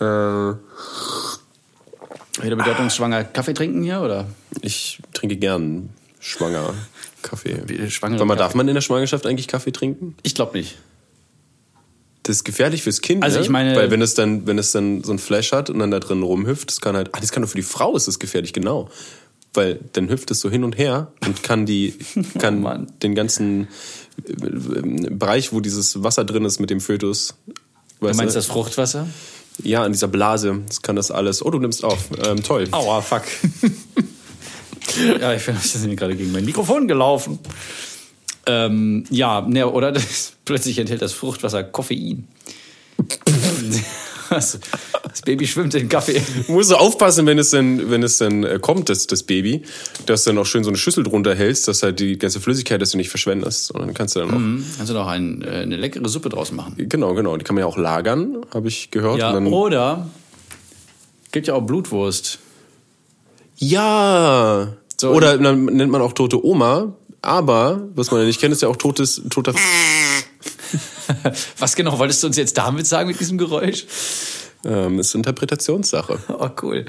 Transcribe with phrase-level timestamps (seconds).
[0.00, 0.54] Äh,
[2.42, 4.26] Wieder bedeutungsschwanger Kaffee trinken hier, oder?
[4.62, 5.90] ich trinke gern
[6.20, 6.72] schwanger
[7.22, 7.56] Kaffee.
[8.00, 8.38] Warte mal, Kaffee.
[8.38, 10.14] darf man in der Schwangerschaft eigentlich Kaffee trinken?
[10.22, 10.76] Ich glaube nicht.
[12.22, 13.42] Das ist gefährlich fürs Kind, Also ne?
[13.44, 15.90] ich meine- Weil wenn es dann, wenn es dann so ein Flash hat und dann
[15.90, 18.18] da drin rumhüpft, das kann halt, ah, das kann doch für die Frau ist das
[18.18, 18.88] gefährlich, genau.
[19.54, 21.94] Weil dann hüpft es so hin und her und kann die,
[22.38, 22.86] kann Mann.
[23.02, 23.66] den ganzen
[24.28, 27.34] äh, Bereich, wo dieses Wasser drin ist mit dem Fötus.
[28.00, 29.08] Du meinst das Fruchtwasser?
[29.62, 31.44] Ja, an dieser Blase, das kann das alles.
[31.44, 32.10] Oh, du nimmst auf.
[32.24, 32.68] Ähm, toll.
[32.70, 33.24] Aua, fuck.
[35.20, 37.38] ja, ich bin ich bin gerade gegen mein Mikrofon gelaufen.
[38.46, 42.28] Ähm, ja, ne, oder das, plötzlich enthält das Fruchtwasser Koffein.
[44.38, 44.58] das,
[45.08, 46.22] das Baby schwimmt in Kaffee.
[46.46, 49.62] Du musst aufpassen, wenn es dann, wenn es dann äh, kommt, das, das Baby,
[50.06, 52.80] dass du dann auch schön so eine Schüssel drunter hältst, dass halt die ganze Flüssigkeit,
[52.80, 53.70] dass du nicht verschwendest.
[53.70, 56.52] Und dann kannst du dann auch, Kannst du noch ein, äh, eine leckere Suppe draus
[56.52, 56.74] machen.
[56.76, 59.18] genau, genau, die kann man ja auch lagern, habe ich gehört.
[59.18, 60.08] Ja, und dann, oder
[61.32, 62.38] gibt ja auch Blutwurst.
[63.56, 64.68] ja.
[65.00, 68.62] So, Oder dann nennt man auch tote Oma, aber, was man ja nicht kennt, ist
[68.62, 69.54] ja auch totes, toter,
[71.58, 73.84] Was genau wolltest du uns jetzt damit sagen mit diesem Geräusch?
[74.64, 76.18] ähm, ist Interpretationssache.
[76.28, 76.84] Oh, cool.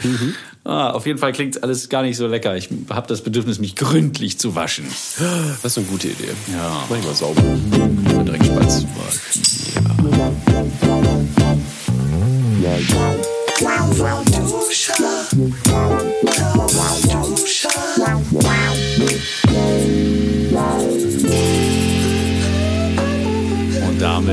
[0.63, 2.55] Ah, auf jeden Fall klingt alles gar nicht so lecker.
[2.55, 4.86] Ich habe das Bedürfnis, mich gründlich zu waschen.
[5.63, 6.30] Das ist eine gute Idee.
[6.52, 6.86] Ja.
[6.89, 7.41] Mach ich mal sauber.
[8.25, 8.86] Direkt Spatz.
[15.69, 15.89] Und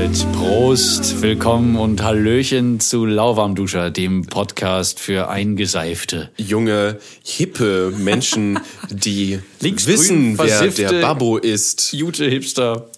[0.07, 6.29] damit Prost, willkommen und Hallöchen zu Lauwarmduscher, dem Podcast für Eingeseifte.
[6.37, 8.57] Junge, hippe Menschen,
[8.89, 11.91] die Linksgrün wissen, wer der Babbo ist.
[11.91, 12.89] Jute Hipster.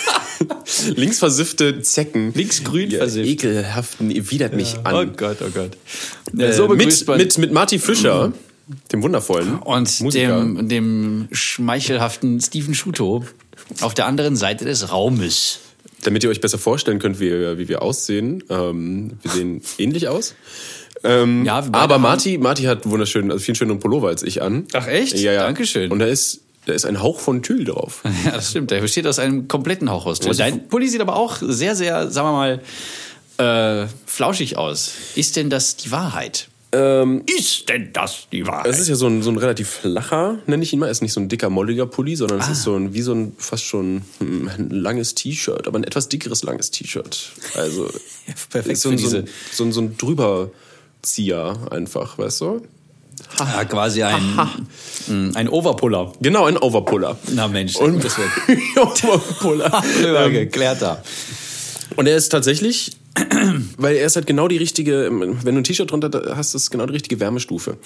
[0.96, 2.32] Linksversiffte Zecken.
[2.34, 3.28] Linksgrün ja, versifft.
[3.28, 5.12] Ekelhaften, widert mich Oh an.
[5.16, 5.76] Gott, oh Gott.
[6.36, 8.32] Äh, so mit, mit, mit Marty Fischer,
[8.90, 10.40] dem wundervollen und Musiker.
[10.40, 13.24] dem, dem schmeichelhaften Steven Schuto
[13.82, 15.60] auf der anderen Seite des Raumes.
[16.02, 18.42] Damit ihr euch besser vorstellen könnt, wie, wir- wie wir aussehen.
[18.50, 20.34] Ähm, wir sehen ähnlich aus.
[21.04, 24.66] Ähm, Ja, aber Marty, Marty hat wunderschön, also viel schöneren Pullover als ich an.
[24.72, 25.18] Ach, echt?
[25.18, 25.42] Ja, ja.
[25.42, 25.90] Dankeschön.
[25.92, 28.02] Und da ist, da ist ein Hauch von Tüll drauf.
[28.24, 28.70] Ja, das stimmt.
[28.70, 30.20] Der besteht aus einem kompletten Hauch aus.
[30.20, 32.32] Also- Dein Pulli sieht aber auch sehr, sehr, sagen wir
[33.38, 34.92] mal, äh, flauschig aus.
[35.14, 36.48] Ist denn das die Wahrheit?
[36.72, 38.66] Ähm, Ist denn das die Wahrheit?
[38.66, 40.86] Es ist ja so ein, so ein relativ flacher, nenne ich ihn mal.
[40.90, 42.44] Es ist nicht so ein dicker, molliger Pulli, sondern Ah.
[42.44, 45.84] es ist so ein, wie so ein fast schon hm, ein langes T-Shirt, aber ein
[45.84, 47.30] etwas dickeres, langes T-Shirt.
[47.54, 47.88] Also
[48.50, 52.62] perfekt so, ein- für so, diese- ein- so, ein- so ein Drüberzieher einfach, weißt du?
[53.38, 54.22] ja, quasi ein,
[55.06, 56.12] mh, ein Overpuller.
[56.20, 57.16] Genau, ein Overpuller.
[57.32, 58.28] Na Mensch, Und- das wird
[58.76, 59.70] Overpuller.
[60.02, 61.02] drüber Ähm, geklärt da.
[61.96, 62.92] Und er ist tatsächlich,
[63.78, 66.70] weil er ist halt genau die richtige, wenn du ein T-Shirt drunter hast, ist es
[66.70, 67.76] genau die richtige Wärmestufe.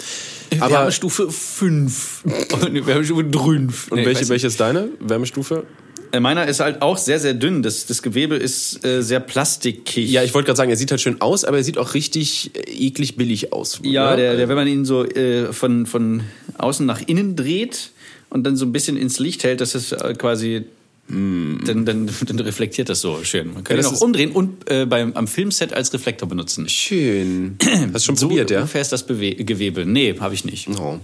[0.59, 2.25] Aber Wärmestufe 5.
[2.53, 3.93] Und Wärmestufe 5.
[3.93, 5.65] und welche, welche ist deine Wärmestufe?
[6.19, 7.63] Meiner ist halt auch sehr, sehr dünn.
[7.63, 10.11] Das, das Gewebe ist äh, sehr plastikig.
[10.11, 12.51] Ja, ich wollte gerade sagen, er sieht halt schön aus, aber er sieht auch richtig
[12.55, 13.81] äh, eklig billig aus.
[13.85, 14.17] Ja, ne?
[14.17, 16.23] der, der, wenn man ihn so äh, von, von
[16.59, 17.91] außen nach innen dreht
[18.29, 20.65] und dann so ein bisschen ins Licht hält, das ist äh, quasi.
[21.13, 23.53] Dann, dann, dann reflektiert das so schön.
[23.53, 26.69] Man kann Ja, ihn das auch umdrehen und äh, beim, am Filmset als Reflektor benutzen.
[26.69, 27.57] Schön.
[27.93, 28.59] Hast du schon So probiert, ja?
[28.59, 29.85] ungefähr ist das Bewe Gewebe.
[29.87, 30.69] Nee, habe ich nicht.
[30.69, 31.01] Oh.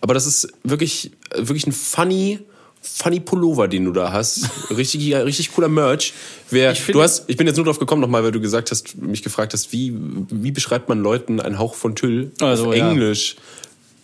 [0.00, 2.40] Aber das ist wirklich, wirklich ein funny,
[2.82, 4.48] funny Pullover, den du da hast.
[4.76, 6.12] Richtig, ja, richtig cooler Merch.
[6.50, 8.96] Wer, Ich du hast, ich bin jetzt nur drauf gekommen nochmal, weil du gesagt hast,
[8.98, 9.94] mich gefragt hast, wie,
[10.30, 12.90] wie beschreibt man Leuten einen Hauch von Tüll Also, auf ja.
[12.90, 13.36] Englisch?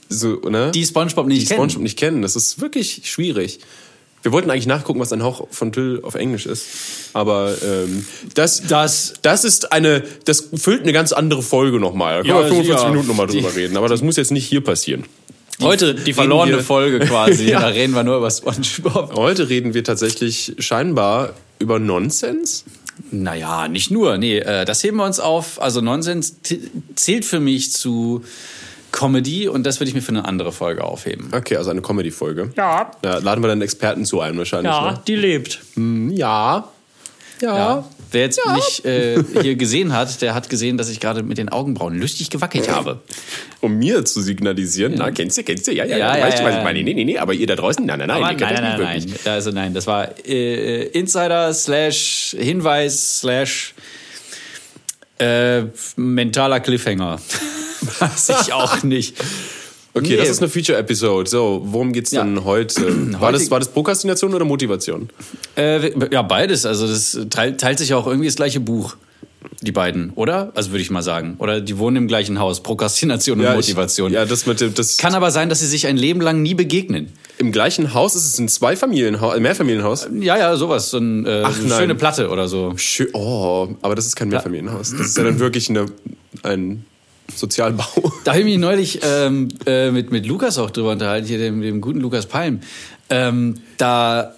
[0.09, 0.71] So, ne?
[0.72, 1.59] Die SpongeBob nicht die kennen.
[1.59, 2.22] SpongeBob nicht kennen.
[2.22, 3.61] Das ist wirklich schwierig.
[4.22, 6.66] Wir wollten eigentlich nachgucken, was ein Hauch von Tüll auf Englisch ist.
[7.14, 8.04] Aber ähm,
[8.34, 12.22] das, Das- das ist eine, das füllt eine ganz andere Folge nochmal.
[12.22, 12.88] Da können Ja, wir 45 ja.
[12.91, 13.76] Minuten nochmal drüber reden.
[13.76, 15.04] Aber das muss jetzt nicht hier passieren.
[15.62, 17.44] Heute die verlorene wir- Folge quasi.
[17.50, 17.60] Ja.
[17.60, 19.14] Da reden wir nur über SpongeBob.
[19.14, 22.64] Heute reden wir tatsächlich scheinbar über Nonsens.
[23.10, 24.19] Naja, nicht nur.
[24.19, 25.60] Nee, äh, das heben wir uns auf.
[25.60, 26.37] Also Nonsens
[26.94, 28.23] zählt für mich zu
[28.92, 31.28] Comedy und das würde ich mir für eine andere Folge aufheben.
[31.32, 32.52] Okay, also eine Comedy-Folge.
[32.56, 32.90] Ja.
[33.04, 34.72] Ja, laden wir dann einen Experten zu ein wahrscheinlich.
[34.72, 35.00] Ne?
[35.06, 35.60] die lebt.
[35.75, 36.69] Hm, Ja.
[37.40, 37.56] Ja.
[37.56, 37.84] Ja.
[38.12, 41.48] Wer jetzt mich äh, hier gesehen hat, der hat gesehen, dass ich gerade mit den
[41.48, 43.00] Augenbrauen lustig gewackelt habe.
[43.60, 46.38] Um mir zu signalisieren, na, kennst du, kennst du, ja, ja, Ja, ja, ja, weißt
[46.38, 46.64] du, ja, was ich ja.
[46.64, 46.82] meine?
[46.82, 49.32] Nee, nee, nee, aber ihr da draußen, nein, nein, nein, nein, das nein, nein, nein.
[49.32, 53.75] Also nein, das war äh, Insider slash Hinweis slash
[55.19, 55.62] äh,
[55.96, 57.20] mentaler Cliffhanger.
[57.98, 59.16] Weiß ich auch nicht.
[59.92, 60.16] Okay, Nee.
[60.19, 61.28] das ist eine Feature-Episode.
[61.28, 62.22] So, worum geht's Ja.
[62.22, 62.81] denn heute?
[63.20, 65.10] War das, war das Prokrastination oder Motivation?
[65.56, 66.64] Äh, ja, beides.
[66.64, 68.96] Also das teilt, sich ja auch irgendwie das gleiche Buch.
[69.62, 70.52] die beiden, oder?
[70.54, 71.37] Also würde ich mal sagen.
[71.38, 72.62] Oder die wohnen im gleichen Haus.
[72.62, 74.10] Prokrastination und Ja, Motivation.
[74.10, 76.42] Ich, ja, das mit dem, das Kann aber sein, dass sie sich ein Leben lang
[76.42, 77.10] nie begegnen.
[77.38, 80.08] im gleichen Haus ist es ein Zweifamilienhaus, ein Mehrfamilienhaus.
[80.20, 80.90] Ja, ja, sowas.
[80.90, 82.75] So ein, äh, Ach, so eine schöne Platte oder so.
[82.76, 84.90] Schön, oh, aber das ist kein Mehrfamilienhaus.
[84.92, 85.87] Das ist ja dann wirklich eine,
[86.42, 86.84] ein
[87.35, 88.12] Sozialbau.
[88.25, 91.62] Da habe ich mich neulich ähm, äh, mit, mit Lukas auch drüber unterhalten, hier dem,
[91.62, 92.61] dem guten Lukas Palm.
[93.09, 94.35] Ähm, da,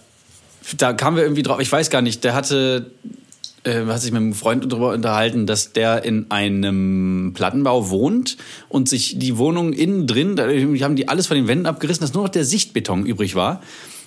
[0.79, 2.93] da kamen wir irgendwie drauf, ich weiß gar nicht, der hatte,
[3.65, 8.37] äh, hat sich mit einem Freund darüber unterhalten, dass der in einem Plattenbau wohnt
[8.69, 12.15] und sich die Wohnung innen drin, da haben die alles von den Wänden abgerissen, dass
[12.15, 13.63] nur noch der Sichtbeton übrig war.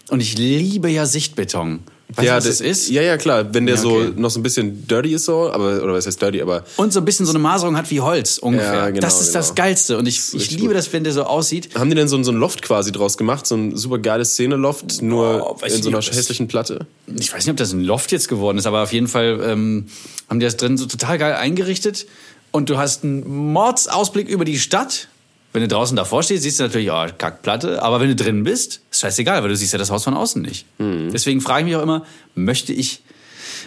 [0.10, 1.81] Und ich liebe ja Sichtbeton.
[2.13, 2.90] Weißt du, was das ist?
[2.90, 3.52] Ja, ja, klar.
[3.54, 4.12] Wenn der Ja, so okay.
[4.16, 7.00] noch so ein bisschen dirty ist, so, aber, oder was heißt dirty, aber Und so
[7.00, 8.74] ein bisschen so eine Maserung hat wie Holz ungefähr.
[8.74, 9.56] Ja, genau, das ist das genau.
[9.66, 9.98] Geilste.
[9.98, 10.75] Und ich, ich liebe gut.
[10.75, 11.69] das, wenn der so aussieht.
[11.75, 13.48] haben die denn so, so ein Loft quasi draus gemacht?
[13.48, 16.86] So ein super geiles Szene-Loft, nur Oh, in so einer nicht, das- hässlichen Platte?
[17.18, 19.88] ich weiß nicht, ob das ein Loft jetzt geworden ist, aber auf jeden Fall ähm,
[20.30, 22.06] haben die das drin so total geil eingerichtet.
[22.52, 25.07] Und du hast einen Mordsausblick über die Stadt.
[25.54, 27.81] Wenn du draußen davor stehst, siehst du natürlich, oh, Kackplatte.
[27.81, 30.42] Aber wenn du drin bist, ist scheißegal, weil du siehst ja das Haus von außen
[30.42, 30.65] nicht.
[30.80, 33.01] Deswegen frage ich mich auch immer, möchte ich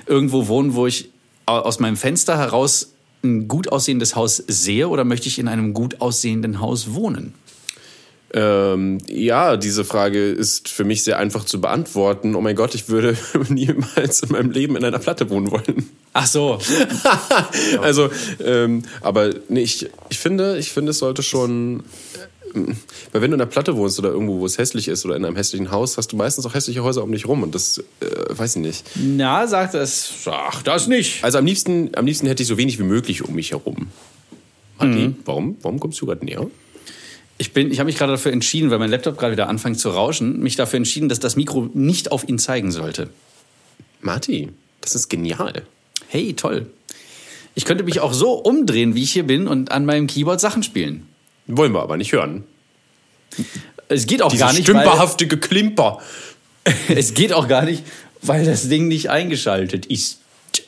[0.07, 1.11] irgendwo wohnen, wo ich
[1.47, 2.93] au- aus meinem Fenster heraus
[3.23, 7.35] ein gut aussehendes Haus sehe oder möchte ich in einem gut aussehenden Haus wohnen?
[8.35, 12.35] Ähm, ja, diese Frage ist für mich sehr einfach zu beantworten.
[12.35, 13.17] Oh mein Gott, ich würde
[13.49, 15.89] niemals in meinem Leben in einer Platte wohnen wollen.
[16.13, 16.59] Ach so.
[17.81, 18.11] also,
[18.45, 21.85] ähm, aber nee, ich, ich finde, ich finde, es sollte schon.
[22.55, 25.25] Weil wenn du in einer Platte wohnst oder irgendwo, wo es hässlich ist oder in
[25.25, 28.07] einem hässlichen Haus, hast du meistens auch hässliche Häuser um dich rum und das äh,
[28.31, 28.85] weiß ich nicht.
[28.95, 30.13] Na, sagt das.
[30.27, 31.25] Ach, das nicht.
[31.25, 33.89] Also am liebsten, am liebsten hätte ich so wenig wie möglich um mich herum.
[34.79, 35.57] Matti, warum?
[35.63, 36.47] Warum kommst du gerade näher?
[37.37, 39.91] Ich, bin, ich habe mich gerade dafür entschieden, weil mein Laptop gerade wieder anfängt zu
[39.91, 43.11] rauschen, mich dafür entschieden, dass das Mikro nicht auf ihn zeigen sollte.
[44.01, 44.49] Marti,
[44.81, 45.63] das ist genial.
[46.09, 46.67] Hey, toll.
[47.55, 50.63] Ich könnte mich auch so umdrehen, wie ich hier bin und an meinem Keyboard Sachen
[50.63, 51.07] spielen.
[51.49, 52.45] Wollen wir aber nicht hören.
[53.89, 55.99] Es geht auch Dieser gar nicht, weil, stümperhafte Geklimper.
[56.89, 57.83] es geht auch gar nicht,
[58.23, 60.21] weil das Ding nicht eingeschaltet ist.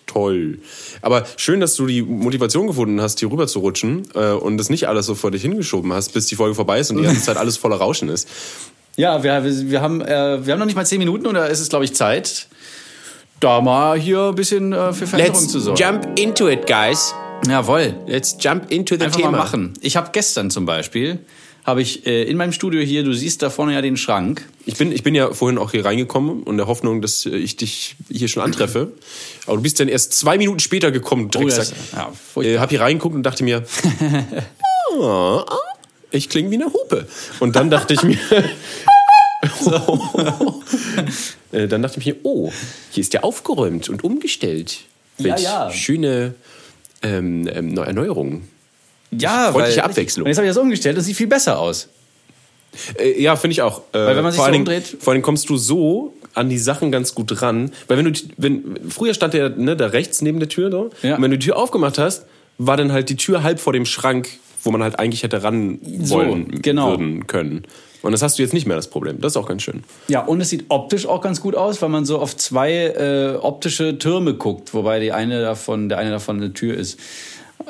[0.06, 0.59] Toll.
[1.03, 4.69] Aber schön, dass du die Motivation gefunden hast, hier rüber zu rutschen äh, und das
[4.69, 7.23] nicht alles so vor dich hingeschoben hast, bis die Folge vorbei ist und die ganze
[7.23, 8.29] Zeit alles voller Rauschen ist.
[8.97, 11.61] Ja, wir, wir, wir, haben, äh, wir haben noch nicht mal zehn Minuten oder ist
[11.61, 12.49] es, glaube ich, Zeit,
[13.38, 15.81] da mal hier ein bisschen äh, für Veränderung zu sorgen.
[15.81, 17.15] jump into it, guys.
[17.48, 17.94] Jawohl.
[18.06, 19.31] Let's jump into the Einfach Thema.
[19.32, 19.72] mal machen.
[19.81, 21.19] Ich habe gestern zum Beispiel,
[21.64, 24.46] habe ich äh, in meinem Studio hier, du siehst da vorne ja den Schrank.
[24.66, 27.56] Ich bin, ich bin ja vorhin auch hier reingekommen und der Hoffnung, dass äh, ich
[27.56, 28.92] dich hier schon antreffe.
[29.46, 31.69] Aber du bist dann erst zwei Minuten später gekommen, Drecksack.
[31.92, 33.64] das- ja, äh, hab hier reingeguckt und dachte mir,
[34.96, 35.43] oh,
[36.10, 37.06] ich klinge wie eine Hupe.
[37.40, 38.19] Und dann dachte ich mir,
[41.52, 42.52] äh, dann dachte ich mir, oh,
[42.90, 44.81] hier ist ja aufgeräumt und umgestellt.
[45.19, 45.70] Ja, Welch ja.
[45.72, 46.34] Schöne
[47.02, 48.43] ähm, ähm, Erneuerung.
[49.11, 50.25] Ja, Freundliche Abwechslung.
[50.25, 51.88] Und jetzt habe ich das umgestellt und sieht viel besser aus.
[52.99, 53.81] Äh, ja, finde ich auch.
[53.93, 56.14] Äh, Weil wenn man sich vor so allen Dingen- umdreht- Vor allem kommst du so
[56.35, 57.73] an die Sachen ganz gut ran.
[57.88, 60.91] Weil wenn du, wenn, früher stand der, ne, da rechts neben der Tür, so.
[61.02, 61.17] Ja.
[61.17, 62.25] Und wenn du die Tür aufgemacht hast,
[62.58, 64.29] war dann halt die Tür halb vor dem Schrank,
[64.62, 66.91] wo man halt eigentlich hätte ran So, wollen, genau.
[66.91, 67.64] würden können.
[68.02, 69.20] Und das hast du jetzt nicht mehr das Problem.
[69.20, 69.82] Das ist auch ganz schön.
[70.08, 73.37] Ja, und es sieht optisch auch ganz gut aus, weil man so auf zwei äh,
[73.41, 76.99] optische Türme guckt, wobei die eine davon, der eine davon eine Tür ist.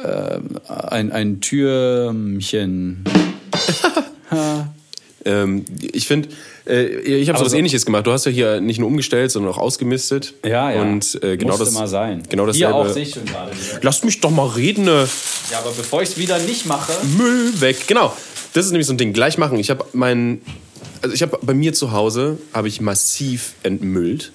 [0.04, 3.04] Ähm, ein, ein Türmchen.
[5.22, 6.30] Ähm, ich finde,
[6.66, 8.06] äh, ich habe Aber was so- ähnliches gemacht.
[8.06, 10.32] Du hast ja hier nicht nur umgestellt, sondern auch ausgemistet.
[10.46, 10.80] Ja, ja.
[10.80, 12.22] Und äh, genau Musste das mal sein.
[12.30, 12.74] Genau Hier dasselbe.
[12.74, 13.52] auch, sehe ich schon gerade.
[13.52, 13.80] wieder.
[13.82, 14.86] Lass mich doch mal reden.
[14.86, 15.06] Ne?
[15.50, 16.92] Ja, aber bevor ich es wieder nicht mache.
[17.18, 17.86] Müll weg.
[17.86, 18.14] Genau.
[18.52, 19.12] Das ist nämlich so ein Ding.
[19.12, 19.58] Gleich machen.
[19.58, 20.40] Ich habe mein,
[21.02, 24.32] also ich habe bei mir zu Hause habe ich massiv entmüllt.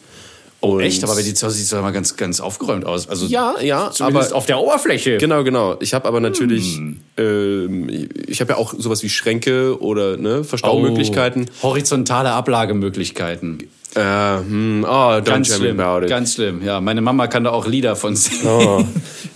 [0.61, 1.03] Und Echt?
[1.03, 3.07] Aber bei dir zu Hause sieht es immer ganz, ganz aufgeräumt aus.
[3.07, 5.17] Also ja, ja, zumindest aber auf der Oberfläche.
[5.17, 5.75] genau, genau.
[5.79, 6.99] Ich habe aber natürlich, Hm.
[7.17, 11.45] ähm, ich habe ja auch sowas wie Schränke oder ne, Verstaumöglichkeiten.
[11.61, 13.59] Oh, horizontale Ablagemöglichkeiten.
[13.95, 15.79] Äh, hm, oh, don't Ganz schlimm.
[15.79, 16.09] about it.
[16.09, 16.63] Ganz schlimm.
[16.65, 18.47] Ja, meine Mama kann da auch Lieder von singen.
[18.47, 18.83] Oh,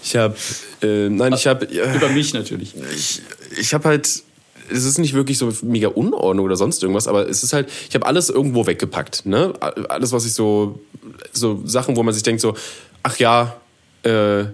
[0.03, 0.35] ich habe,
[0.81, 2.73] äh, nein, ich habe, äh, Über mich natürlich.
[2.95, 3.21] ich,
[3.59, 4.23] ich habe halt,
[4.71, 7.95] es ist nicht wirklich so mega Unordnung oder sonst irgendwas, aber es ist halt, ich
[7.95, 9.25] habe alles irgendwo weggepackt.
[9.25, 9.53] Ne?
[9.89, 10.79] Alles, was ich so,
[11.31, 12.55] so Sachen, wo man sich denkt so,
[13.03, 13.55] ach ja,
[14.03, 14.45] äh,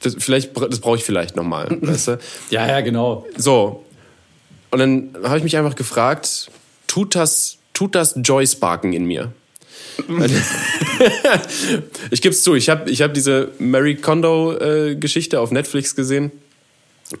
[0.00, 1.68] das, vielleicht, das brauche ich vielleicht nochmal.
[1.80, 2.18] weißt du?
[2.50, 3.26] Ja, ja, genau.
[3.36, 3.84] So.
[4.70, 6.50] Und dann habe ich mich einfach gefragt,
[6.86, 9.32] tut das, tut das Joy sparken in mir?
[12.10, 16.30] ich gebe es zu, ich habe ich hab diese Mary Kondo-Geschichte auf Netflix gesehen,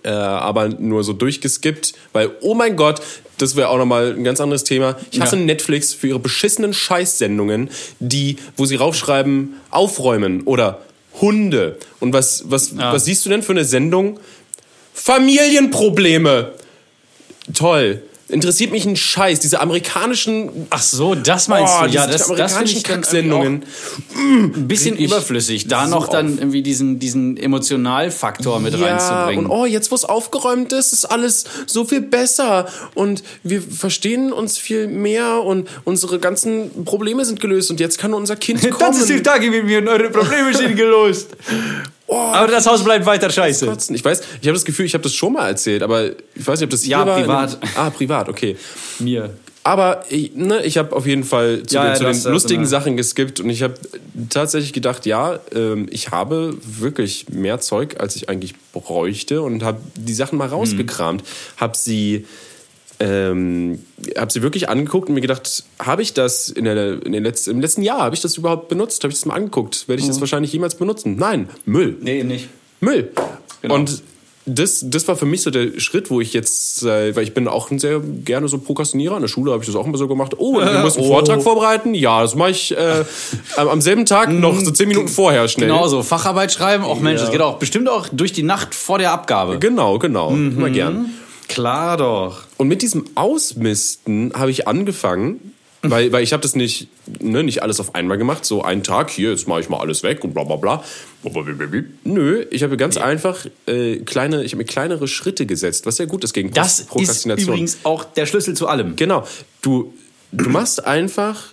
[0.02, 3.00] äh, aber nur so durchgeskippt, weil, oh mein Gott,
[3.38, 4.96] das wäre auch nochmal ein ganz anderes Thema.
[5.10, 5.42] Ich hasse Ja.
[5.42, 10.82] Netflix für ihre beschissenen Scheißsendungen, die, wo sie raufschreiben, aufräumen oder
[11.20, 11.78] Hunde.
[12.00, 12.92] Und was, was, Ja.
[12.92, 14.18] was siehst du denn für eine Sendung?
[14.94, 16.52] Familienprobleme.
[17.54, 18.02] Toll.
[18.30, 19.40] Interessiert mich ein Scheiß.
[19.40, 21.90] Diese amerikanischen Ach so, das meinst Oh, du?
[21.90, 23.62] Ja, das, das finde ich Kacksendungen.
[24.14, 24.18] auch
[24.54, 25.66] ein bisschen überflüssig.
[25.68, 29.46] Da so noch dann irgendwie diesen, diesen Emotionalfaktor mit Ja, reinzubringen.
[29.46, 34.32] und oh, jetzt wo es aufgeräumt ist, ist alles so viel besser und wir verstehen
[34.32, 39.22] uns viel mehr und unsere ganzen Probleme sind gelöst und jetzt kann unser Kind kommen.
[39.24, 41.30] Tage mit mir und eure Probleme sind gelöst.
[42.10, 43.66] Oh, Aber das Haus bleibt weiter scheiße.
[43.66, 43.94] kotzen.
[43.94, 46.58] Ich weiß, ich habe das Gefühl, ich habe das schon mal erzählt, aber ich weiß
[46.58, 47.20] nicht, ob das hier Ja, war.
[47.20, 47.58] privat.
[47.76, 48.56] Ah, privat, okay.
[48.98, 49.30] Mir.
[49.62, 52.24] Aber ich, ne, ich habe auf jeden Fall zu Ja, den, ja, zu den das
[52.24, 52.68] lustigen immer.
[52.68, 53.74] Sachen geskippt und ich habe
[54.30, 59.78] tatsächlich gedacht, ja, ähm, ich habe wirklich mehr Zeug, als ich eigentlich bräuchte und habe
[59.96, 61.22] die Sachen mal rausgekramt,
[61.58, 62.24] habe sie
[63.00, 63.78] ähm,
[64.16, 67.50] habe sie wirklich angeguckt und mir gedacht, habe ich das in der, in den letzten,
[67.50, 69.02] im letzten Jahr, habe ich das überhaupt benutzt?
[69.04, 69.88] Habe ich das mal angeguckt?
[69.88, 71.16] Werde ich das wahrscheinlich jemals benutzen?
[71.16, 71.96] Nein, Müll.
[72.00, 72.48] Nee, nicht.
[72.80, 73.10] Müll.
[73.62, 73.74] Genau.
[73.74, 74.02] Und
[74.48, 77.48] das, das war für mich so der Schritt, wo ich jetzt, äh, weil ich bin
[77.48, 79.16] auch ein sehr gerne so Prokrastinierer.
[79.16, 80.34] In der Schule habe ich das auch immer so gemacht.
[80.38, 81.12] Oh, wir müssen einen Oh.
[81.12, 81.94] Vortrag vorbereiten.
[81.94, 83.04] Ja, das mache ich äh,
[83.56, 85.68] am selben Tag noch so zehn Minuten vorher schnell.
[85.68, 86.02] Genau so.
[86.02, 86.84] Facharbeit schreiben.
[86.84, 89.58] Auch Mensch, das geht auch bestimmt auch durch die Nacht vor der Abgabe.
[89.58, 90.30] Genau, genau.
[90.30, 90.56] Mhm.
[90.56, 91.10] Immer gern.
[91.58, 92.44] Klar doch.
[92.56, 96.86] Und mit diesem Ausmisten habe ich angefangen, weil, weil ich habe das nicht,
[97.18, 98.44] ne, nicht alles auf einmal gemacht.
[98.44, 100.84] So einen Tag, hier, jetzt mache ich mal alles weg und bla bla bla.
[102.04, 106.06] Nö, ich habe ganz einfach äh, kleine, ich habe mir kleinere Schritte gesetzt, was sehr
[106.06, 107.48] gut ist gegen Das ist Prokrastination.
[107.48, 108.94] übrigens auch der Schlüssel zu allem.
[108.94, 109.26] Genau.
[109.60, 109.92] Du,
[110.30, 111.52] du machst einfach,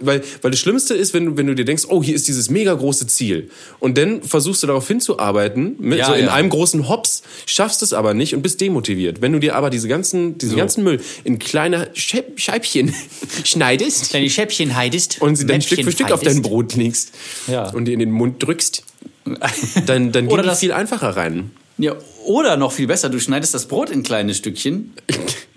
[0.00, 2.50] weil, weil das Schlimmste ist, wenn du, wenn du dir denkst, oh, hier ist dieses
[2.50, 3.50] mega große Ziel.
[3.80, 6.32] Und dann versuchst du darauf hinzuarbeiten, mit, Ja, so in ja.
[6.34, 9.20] einem großen Hops, schaffst es aber nicht und bist demotiviert.
[9.20, 12.94] Wenn du dir aber diese ganzen, diesen ganzen Müll in kleine Scheib Scheibchen
[13.44, 15.20] schneidest Deine Schäppchen heidest.
[15.20, 17.12] und sie dann Stück für Stück auf dein Brot legst
[17.46, 17.70] Ja.
[17.70, 18.82] und dir in den Mund drückst,
[19.86, 21.50] dann, dann geht das- viel einfacher rein.
[21.80, 21.94] Ja,
[22.24, 24.94] oder noch viel besser, du schneidest das Brot in kleine Stückchen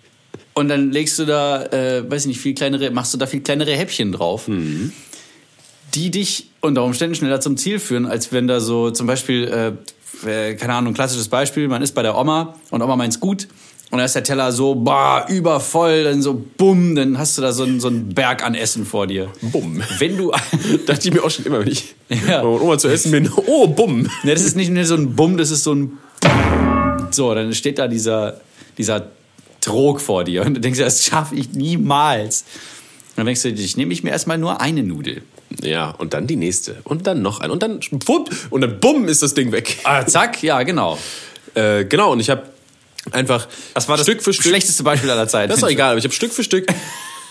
[0.53, 3.41] und dann legst du da, äh, weiß ich nicht, viel kleinere, machst du da viel
[3.41, 4.91] kleinere Häppchen drauf, Mhm.
[5.93, 9.75] die dich unter Umständen schneller zum Ziel führen, als wenn da so zum Beispiel,
[10.25, 13.47] äh, äh, keine Ahnung, klassisches Beispiel, man ist bei der Oma und Oma meint's gut
[13.89, 17.51] und da ist der Teller so, bah, übervoll, dann so, bumm, dann hast du da
[17.51, 19.29] so, einen- so einen Berg an Essen vor dir.
[19.41, 19.81] Bumm.
[19.99, 20.31] Wenn du,
[20.85, 22.39] Dachte ich mir auch schon immer, wenn ich Ja.
[22.41, 24.03] wenn Oma zu essen bin, oh, bumm.
[24.23, 25.97] Ne, das ist nicht nur so ein Bumm, das ist so ein.
[27.11, 28.39] So, dann steht da dieser,
[28.77, 29.07] dieser
[29.61, 32.43] Trog vor dir und du denkst, das schaffe ich niemals.
[33.15, 35.21] Dann denkst du, ich nehme ich mir erstmal nur eine Nudel.
[35.61, 36.77] Ja, und dann die nächste.
[36.85, 37.51] Und dann noch eine.
[37.53, 39.79] Und dann wupp, und dann bumm ist das Ding weg.
[39.83, 40.97] Ah, zack, ja, genau.
[41.55, 42.43] Äh, genau, und ich habe
[43.11, 44.45] einfach Das war das Stück für Stück.
[44.47, 45.49] schlechteste Beispiel aller Zeiten.
[45.49, 46.67] Das ist doch egal, aber ich habe Stück für Stück.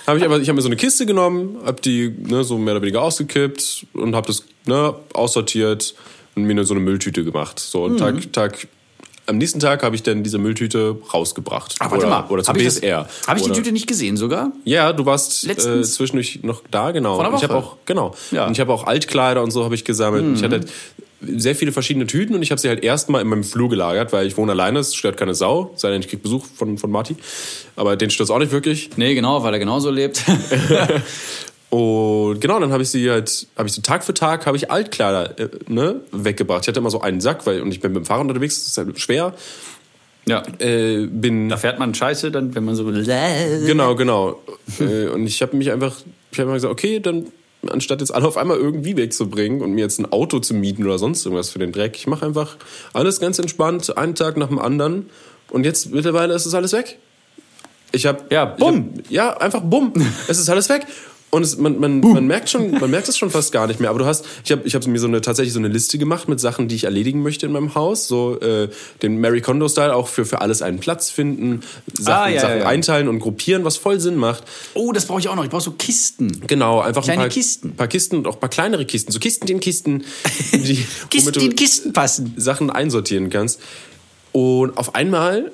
[0.07, 2.73] Habe ich aber, ich habe mir so eine Kiste genommen, habe die ne, so mehr
[2.75, 5.95] oder weniger ausgekippt und habe das ne, aussortiert
[6.35, 7.61] und mir so eine Mülltüte gemacht.
[7.61, 7.93] So Mhm.
[7.93, 8.67] und Tag, Tag,
[9.31, 11.77] am nächsten Tag habe ich dann diese Mülltüte rausgebracht.
[11.79, 12.27] Ah, warte oder, mal.
[12.29, 13.09] Oder zum Hab BSR.
[13.27, 14.53] Habe ich die Tüte nicht gesehen sogar?
[14.65, 17.15] Ja, du warst äh, zwischendurch noch da, genau.
[17.15, 17.65] Vor einer Und Ich habe Woche.
[17.65, 18.15] auch genau.
[18.31, 18.43] Ja.
[18.43, 18.49] Mhm.
[18.49, 20.37] Und ich habe auch Altkleider und so habe ich gesammelt.
[20.37, 20.69] Ich hatte halt
[21.23, 24.27] sehr viele verschiedene Tüten und ich habe sie halt erstmal in meinem Flur gelagert, weil
[24.27, 27.15] ich wohne alleine, es stört keine Sau, sei denn ich krieg Besuch von von Marty,
[27.77, 28.91] aber den stört auch nicht wirklich.
[28.97, 30.25] Nee, genau, weil er genauso lebt.
[31.71, 34.73] Und genau, dann habe ich sie halt, habe ich so Tag für Tag habe ich
[34.73, 36.63] Altkleider äh, ne, weggebracht.
[36.63, 38.67] Ich hatte immer so einen Sack, weil und ich bin mit dem Fahrrad unterwegs, das
[38.67, 39.35] ist halt schwer.
[40.27, 40.43] ja.
[40.59, 42.85] Äh, bin Da fährt man scheiße, dann, wenn man so.
[43.67, 44.43] Genau, genau.
[44.81, 45.95] äh, und ich habe mich einfach,
[46.33, 47.29] ich habe gesagt, okay, dann
[47.69, 50.99] anstatt jetzt alle auf einmal irgendwie wegzubringen und mir jetzt ein Auto zu mieten oder
[50.99, 52.57] sonst irgendwas für den Dreck, ich mache einfach
[52.95, 55.09] alles ganz entspannt, einen Tag nach dem anderen.
[55.51, 56.99] Und jetzt mittlerweile ist es alles weg.
[57.93, 58.95] Ich habe Ja, bumm.
[58.97, 59.93] Hab, ja, einfach bumm.
[60.29, 60.87] es ist alles weg.
[61.33, 63.89] Und es, man, man, man merkt schon, man merkt es schon fast gar nicht mehr.
[63.91, 66.29] Aber du hast, ich habe ich hab mir so eine, tatsächlich so eine Liste gemacht
[66.29, 68.09] mit Sachen, die ich erledigen möchte in meinem Haus.
[68.09, 68.69] So äh,
[69.03, 71.61] den Mary Kondo-Style, auch für, für alles einen Platz finden,
[71.97, 72.67] Sachen, Ah, ja, Sachen ja, ja.
[72.67, 74.43] einteilen und gruppieren, was voll Sinn macht.
[74.75, 75.45] Oh, das brauche ich auch noch.
[75.45, 76.43] Ich brauche so Kisten.
[76.49, 77.73] Genau, einfach Kleine ein paar Kisten.
[77.77, 79.13] paar Kisten und auch ein paar kleinere Kisten.
[79.13, 80.03] So Kisten in Kisten,
[80.53, 82.35] die, Kisten, die in Kisten passen.
[82.39, 83.61] Sachen einsortieren kannst.
[84.33, 85.53] Und auf einmal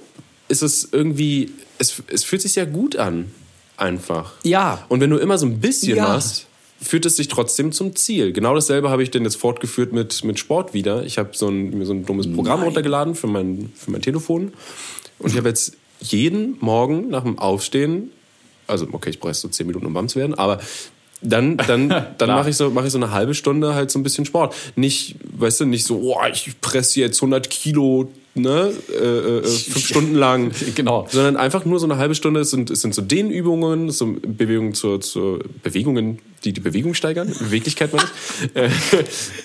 [0.48, 3.30] ist es irgendwie, es, es fühlt sich sehr gut an.
[3.76, 4.32] Einfach.
[4.42, 4.84] Ja.
[4.88, 6.08] Und wenn du immer so ein bisschen Ja.
[6.08, 6.46] machst,
[6.80, 8.32] führt es sich trotzdem zum Ziel.
[8.32, 11.04] Genau dasselbe habe ich denn jetzt fortgeführt mit, mit Sport wieder.
[11.04, 12.66] Ich habe so ein, mir so ein dummes Programm Nein.
[12.68, 14.52] runtergeladen für mein, für mein Telefon.
[15.18, 18.10] Und ich habe jetzt jeden Morgen nach dem Aufstehen,
[18.66, 20.60] also okay, ich brauche jetzt so 10 Minuten, um warm zu werden, aber
[21.22, 24.02] dann, dann, dann mache ich, so, mach ich so eine halbe Stunde halt so ein
[24.02, 24.54] bisschen Sport.
[24.76, 29.86] Nicht, weißt du, nicht so, oh, ich presse jetzt 100 Kilo, ne, äh, äh, fünf
[29.86, 30.52] Stunden lang.
[30.74, 31.06] Genau.
[31.10, 32.40] Sondern einfach nur so eine halbe Stunde.
[32.40, 37.32] Es sind, es sind so Dehnübungen, so Bewegungen zur, zur Bewegungen, die die Bewegung steigern,
[37.38, 38.10] Beweglichkeit meine ich.
[38.54, 38.68] Äh,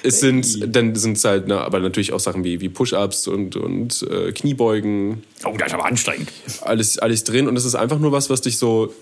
[0.03, 3.55] es sind, dann sind es halt, na, aber natürlich auch Sachen wie, wie Push-Ups und,
[3.55, 6.29] und äh, Kniebeugen, Oh, das ist aber anstrengend.
[6.61, 7.47] alles, alles drin.
[7.47, 8.93] Und es ist einfach nur was, was dich so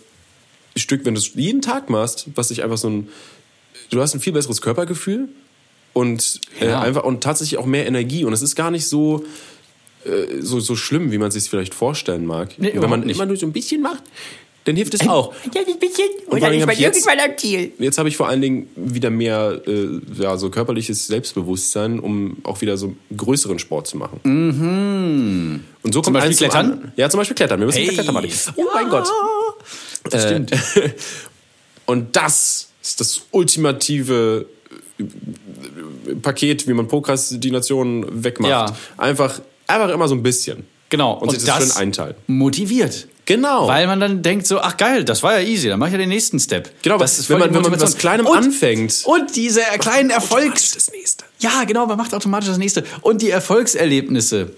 [0.80, 3.10] Stück, wenn du es jeden Tag machst, was dich einfach so ein,
[3.90, 5.30] du hast ein viel besseres Körpergefühl
[5.94, 6.82] und äh, Ja.
[6.82, 8.24] einfach und tatsächlich auch mehr Energie.
[8.26, 9.24] Und es ist gar nicht so,
[10.06, 12.54] äh, so, so schlimm, wie man sich vielleicht vorstellen mag.
[12.58, 13.16] Nee, wenn man nicht.
[13.18, 14.04] immer nur so ein bisschen macht,
[14.66, 15.34] dann hilft es auch.
[15.56, 16.06] Ja, ein bisschen.
[16.28, 17.72] Und dann ist man irgendwann am Ziel.
[17.80, 19.88] Jetzt habe ich vor allen Dingen wieder mehr äh,
[20.22, 24.20] ja, so körperliches Selbstbewusstsein, um auch wieder so größeren Sport zu machen.
[25.84, 26.92] Und so kommt Beispiel zum Klettern?
[26.98, 27.60] Ja, zum Beispiel Klettern.
[27.60, 27.88] Wir müssen Hey.
[27.88, 27.94] hey.
[27.96, 28.32] Kletterparty.
[28.58, 29.08] Oh mein Gott.
[30.10, 30.51] Das stimmt.
[30.51, 30.91] Äh,
[31.86, 34.46] und das ist das ultimative
[35.00, 38.50] äh, Paket, wie man Prokrastination wegmacht.
[38.51, 38.75] Ja.
[38.98, 40.65] Einfach, einfach immer so ein bisschen.
[40.89, 41.13] Genau.
[41.20, 42.15] Und, sich das, schön einteilen.
[42.27, 43.08] motiviert.
[43.25, 43.68] Genau.
[43.68, 46.00] Weil man dann denkt so, ach geil, das war ja easy, dann mache ich ja
[46.00, 46.72] den nächsten Step.
[46.82, 47.96] Genau, das ist wenn man- wenn man mit was.
[47.96, 49.03] Kleinem und, anfängt.
[49.06, 50.72] Und diese kleinen Erfolgs...
[50.72, 51.25] das nächste.
[51.38, 52.84] Ja, genau, man macht automatisch das nächste.
[53.01, 54.50] Und die Erfolgserlebnisse.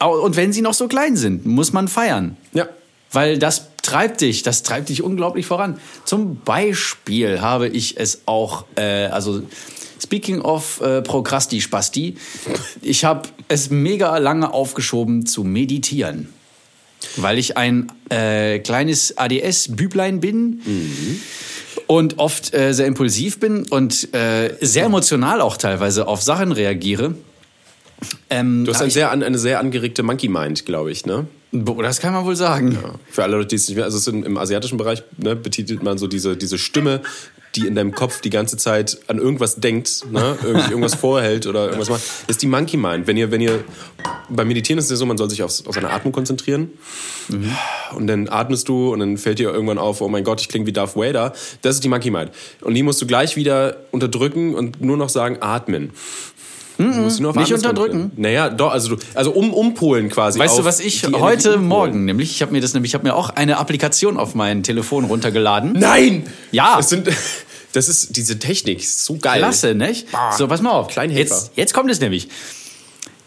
[0.00, 2.36] Und wenn sie noch so klein sind, muss man feiern.
[2.54, 2.68] Ja.
[3.12, 5.78] Weil das treibt dich, das treibt dich unglaublich voran.
[6.04, 9.42] Zum Beispiel habe ich es auch, äh, also
[10.02, 12.16] speaking of äh, Prokrasti-Spasti,
[12.82, 16.28] ich habe es mega lange aufgeschoben zu meditieren.
[17.16, 20.60] Weil ich ein äh, kleines ADS-Büblein bin
[21.86, 27.14] und oft äh, sehr impulsiv bin und äh, sehr emotional auch teilweise auf Sachen reagiere.
[28.30, 31.26] Ähm, Du hast ein ich- sehr, eine sehr angeregte Monkey Mind, glaube ich, ne?
[31.50, 32.78] Das kann man wohl sagen.
[33.10, 35.96] Für alle Leute, die es nicht mehr, also im, im asiatischen Bereich ne, betitelt man
[35.96, 37.00] so diese, diese Stimme,
[37.54, 41.88] die in deinem Kopf die ganze Zeit an irgendwas denkt, ne, irgendwas vorhält oder irgendwas
[41.88, 42.02] macht.
[42.26, 43.06] Das ist die Monkey Mind.
[43.06, 43.64] Wenn ihr, wenn ihr,
[44.28, 46.70] beim Meditieren ist es ja so, man soll sich auf, auf seine Atmung konzentrieren.
[47.94, 50.66] Und dann atmest du und dann fällt dir irgendwann auf, oh mein Gott, ich klinge
[50.66, 51.32] wie Darth Vader.
[51.62, 52.30] Das ist die Monkey Mind.
[52.60, 55.92] Und die musst du gleich wieder unterdrücken und nur noch sagen, atmen.
[56.78, 57.42] Du musst nur auf Mhm.
[57.42, 57.90] nicht unterdrücken.
[57.90, 58.22] konzentrieren.
[58.22, 60.38] Naja, doch, also, du, also um, umpolen quasi.
[60.38, 61.66] Weißt du, was ich heute umpolen.
[61.68, 64.62] Morgen, nämlich, ich habe mir das nämlich, ich habe mir auch eine Applikation auf mein
[64.62, 65.72] Telefon runtergeladen.
[65.72, 66.26] Nein!
[66.52, 66.76] Ja.
[66.76, 67.08] Das, sind,
[67.72, 69.40] das ist diese Technik, ist so geil.
[69.40, 70.10] Klasse, nicht?
[70.12, 70.32] Bah.
[70.36, 70.88] So, pass mal auf.
[70.88, 71.34] Kleinhelfer.
[71.34, 72.28] Jetzt, jetzt kommt es nämlich.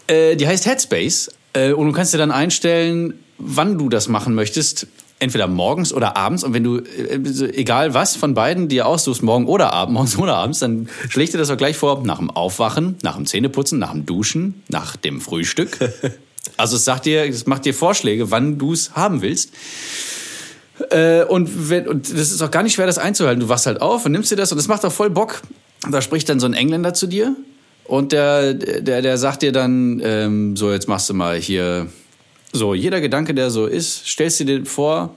[0.08, 4.34] Äh, die heißt Headspace äh, und du kannst dir dann einstellen, wann du das machen
[4.34, 4.88] möchtest.
[5.22, 6.44] Entweder morgens oder abends.
[6.44, 10.36] Und wenn du, äh, egal was von beiden dir aussuchst, morgen oder abends, morgens oder
[10.36, 13.92] abends, dann schlägt dir das auch gleich vor, nach dem Aufwachen, nach dem Zähneputzen, nach
[13.92, 15.78] dem Duschen, nach dem Frühstück.
[16.58, 19.52] Also es sagt dir, es macht dir Vorschläge, wann du es haben willst.
[20.90, 23.40] Äh, und, wenn, und das ist auch gar nicht schwer, das einzuhalten.
[23.40, 25.42] Du wachst halt auf und nimmst dir das und das macht auch voll Bock.
[25.90, 27.36] Da spricht dann so ein Engländer zu dir
[27.86, 31.88] und der, der, der sagt dir dann, ähm, so jetzt machst du mal hier,
[32.52, 35.16] so jeder Gedanke, der so ist, stellst du dir vor,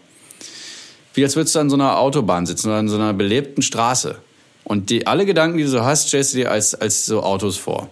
[1.15, 4.17] wie als würdest du an so einer Autobahn sitzen oder an so einer belebten Straße.
[4.65, 7.57] Und die, alle Gedanken, die du so hast, stellst du dir als, als so Autos
[7.57, 7.89] vor.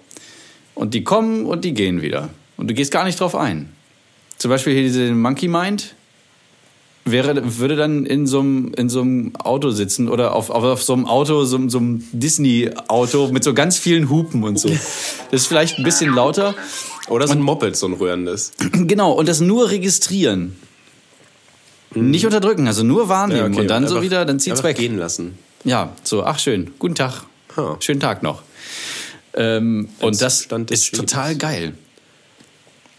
[0.75, 2.31] Und die kommen und die gehen wieder.
[2.57, 3.73] Und du gehst gar nicht drauf ein.
[4.39, 5.95] Zum Beispiel hier diese Monkey Mind
[7.05, 10.83] wäre, würde dann in so einem, in so einem Auto sitzen oder auf, auf, auf
[10.83, 14.69] so einem Auto, so, so einem Disney-Auto mit so ganz vielen Hupen und so.
[14.69, 16.55] Das ist vielleicht ein bisschen lauter.
[17.09, 18.53] Oder so ein Moped, so ein rührendes.
[18.73, 20.57] Genau, und das nur registrieren.
[21.95, 23.39] Nicht unterdrücken, also nur wahrnehmen.
[23.41, 23.61] Ja, okay.
[23.61, 24.77] Und dann so Einfach- wieder, dann zieht's weg.
[24.77, 25.37] gehen lassen.
[25.65, 27.25] Ja, so, ach schön, guten Tag.
[27.57, 27.77] Ha.
[27.81, 28.43] Schönen Tag noch.
[29.35, 31.75] Ähm, und das ist total geil.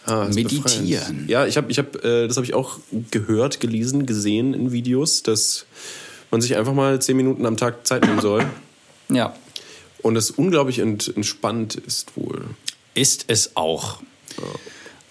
[0.05, 1.25] Ah, Meditieren.
[1.27, 2.79] Ja, ich habe, ich hab, äh, das habe ich auch
[3.11, 5.65] gehört, gelesen, gesehen in Videos, dass
[6.31, 8.45] man sich einfach mal zehn Minuten am Tag Zeit nehmen soll.
[9.09, 9.35] Ja.
[10.01, 12.43] Und es unglaublich ent, entspannt ist wohl.
[12.93, 14.01] Ist es auch.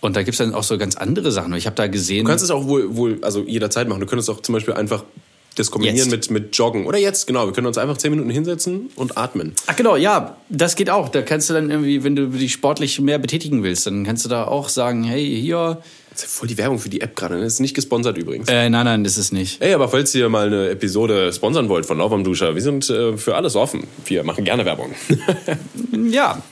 [0.00, 1.54] Und da gibt's dann auch so ganz andere Sachen.
[1.54, 2.24] Ich habe da gesehen.
[2.24, 4.00] Du kannst es auch wohl, wohl also jederzeit machen.
[4.00, 5.04] Du könntest auch zum Beispiel einfach
[5.54, 6.30] das kombinieren Jetzt.
[6.30, 6.86] mit, mit Joggen.
[6.86, 7.46] Oder jetzt, genau.
[7.46, 9.52] Wir können uns einfach zehn Minuten hinsetzen und atmen.
[9.66, 11.08] Ach genau, ja, das geht auch.
[11.08, 14.28] Da kannst du dann irgendwie, wenn du dich sportlich mehr betätigen willst, dann kannst du
[14.28, 15.82] da auch sagen, hey, hier.
[16.10, 17.36] Das ist ja voll die Werbung für die App gerade.
[17.36, 17.42] ne?
[17.44, 18.46] Das ist nicht gesponsert übrigens.
[18.48, 19.62] Äh, nein, nein, das ist nicht.
[19.62, 22.90] Ey, aber falls ihr mal eine Episode sponsern wollt von Love am Duscher, wir sind
[22.90, 23.86] äh, für alles offen.
[24.04, 24.94] Wir machen gerne Werbung.
[26.10, 26.42] Ja,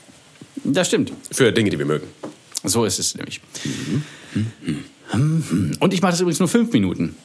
[0.63, 1.11] das stimmt.
[1.31, 2.07] für Dinge, die wir mögen.
[2.63, 3.41] So ist es nämlich.
[5.79, 7.15] Und ich mache das übrigens nur fünf Minuten.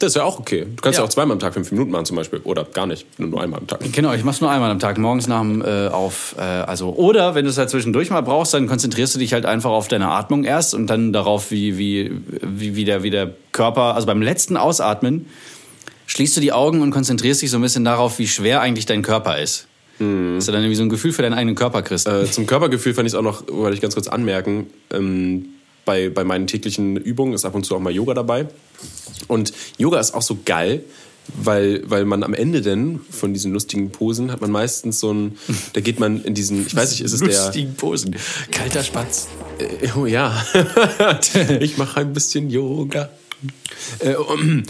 [0.00, 0.66] Das ist ja auch okay.
[0.74, 1.06] Du kannst ja, Ja.
[1.08, 2.40] auch zweimal am Tag fünf Minuten machen zum Beispiel.
[2.44, 3.80] Oder gar nicht, nur, einmal am Tag.
[3.92, 6.34] Genau, ich mache es nur einmal am Tag, morgens nach dem äh, auf.
[6.38, 9.46] Äh, also oder wenn du es halt zwischendurch mal brauchst, dann konzentrierst du dich halt
[9.46, 12.10] einfach auf deine Atmung erst und dann darauf, wie wie
[12.42, 13.94] wie, wie, der, wie der Körper.
[13.94, 15.26] Also beim letzten Ausatmen
[16.06, 19.02] schließt du die Augen und konzentrierst dich so ein bisschen darauf, wie schwer eigentlich dein
[19.02, 19.68] Körper ist.
[19.98, 22.08] Dass du dann irgendwie so ein Gefühl für deinen eigenen Körper kriegst.
[22.08, 25.49] Äh, zum Körpergefühl fand ich es auch noch, wollte ich ganz kurz anmerken, ähm,
[25.90, 28.46] bei, bei meinen täglichen Übungen ist ab und zu auch mal Yoga dabei.
[29.26, 30.84] Und Yoga ist auch so geil,
[31.34, 35.36] weil, weil man am Ende denn von diesen lustigen Posen hat man meistens so ein,
[35.72, 38.14] da geht man in diesen, ich weiß nicht, ist es der, Lustigen Posen.
[38.52, 39.26] Kalter Spatz.
[39.58, 40.46] äh, oh ja,
[41.60, 43.10] ich mache ein bisschen Yoga.
[43.98, 44.62] Äh, um,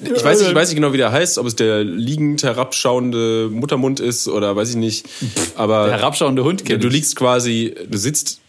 [0.00, 3.50] ich weiß, nicht, ich weiß nicht genau, wie der heißt, ob es der liegend herabschauende
[3.52, 5.06] Muttermund ist oder weiß ich nicht.
[5.54, 8.41] Aber Der herabschauende Hund du liegst quasi, du sitzt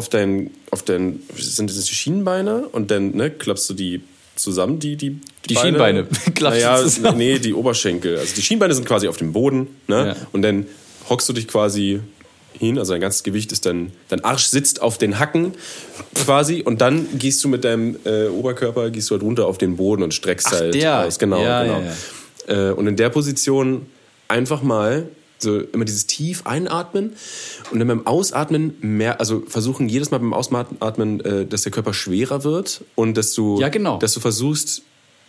[0.00, 4.00] auf deinen, auf deinen, sind das die Schienenbeine und dann ne, klappst du die
[4.34, 6.04] zusammen, die die Die Schienbeine.
[6.34, 7.18] Klappst du naja, zusammen.
[7.18, 8.16] nee, die Oberschenkel.
[8.18, 10.06] Also die Schienbeine sind quasi auf dem Boden, ne?
[10.08, 10.16] Ja.
[10.32, 10.64] Und dann
[11.10, 12.00] hockst du dich quasi
[12.58, 15.52] hin, also dein ganzes Gewicht ist dann, dein Arsch sitzt auf den Hacken
[16.14, 19.76] quasi und dann gehst du mit deinem äh, Oberkörper, gehst du halt runter auf den
[19.76, 21.04] Boden und streckst Ach, halt der.
[21.04, 21.18] aus.
[21.18, 21.82] Genau, Ja, genau.
[22.48, 23.86] ja, Äh, und in der Position
[24.28, 25.08] einfach mal
[25.42, 27.14] so immer dieses tief einatmen
[27.70, 31.94] und dann beim Ausatmen mehr, also versuchen jedes Mal beim Ausatmen, äh, dass der Körper
[31.94, 33.98] schwerer wird und dass du, Ja, genau.
[33.98, 34.82] dass du versuchst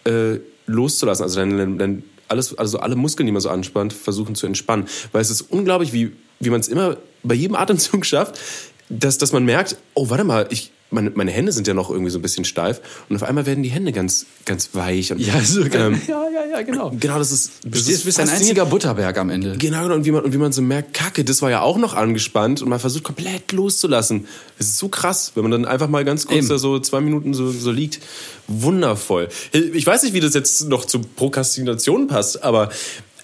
[0.06, 4.47] äh, loszulassen, also dann, dann, alles, also alle Muskeln, die man so anspannt, versuchen zu
[4.47, 8.39] entspannen, weil es ist unglaublich, wie wie man es immer bei jedem Atemzug schafft,
[8.89, 12.12] dass dass man merkt, oh warte mal, ich meine, meine Hände sind ja noch irgendwie
[12.12, 15.39] so ein bisschen steif und auf einmal werden die Hände ganz ganz weich und Ja,
[15.41, 16.91] so ähm, ja, ja, ja, genau.
[16.99, 19.58] genau das ist das Du bist ein einziger Butterberg am Ende.
[19.58, 19.95] Genau, genau.
[19.95, 22.62] Und wie, man, und wie man so merkt, Kacke, das war ja auch noch angespannt
[22.62, 24.27] und man versucht komplett loszulassen.
[24.58, 26.49] Es ist so krass, wenn man dann einfach mal ganz kurz Eben.
[26.49, 27.99] da so zwei Minuten so, so liegt.
[28.47, 29.30] Wundervoll.
[29.51, 32.69] Ich weiß nicht, wie das jetzt noch zur Prokrastination passt, aber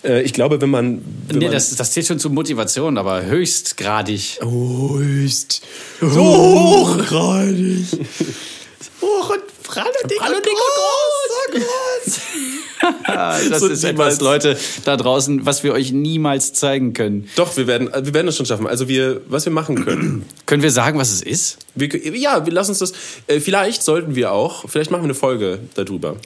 [0.08, 1.04] äh, ich glaube, wenn man.
[1.28, 4.39] Wenn Nee, man das, das zählt schon zur Motivation, aber höchstgradig.
[4.41, 5.62] höchst
[6.02, 7.86] so hochgradig.
[9.02, 11.63] Hoch und prall und dick und groß.
[13.08, 14.15] Das So ist niemals.
[14.15, 17.28] etwas, Leute, da draußen, was wir euch niemals zeigen können.
[17.36, 18.67] Doch, wir werden, wir werden das schon schaffen.
[18.67, 20.26] Also wir, was wir machen können.
[20.46, 21.58] Können wir sagen, was es ist?
[21.76, 22.93] Wir, ja, wir lassen uns das.
[23.26, 24.70] Äh, vielleicht sollten wir auch.
[24.70, 26.17] Vielleicht machen wir eine Folge darüber.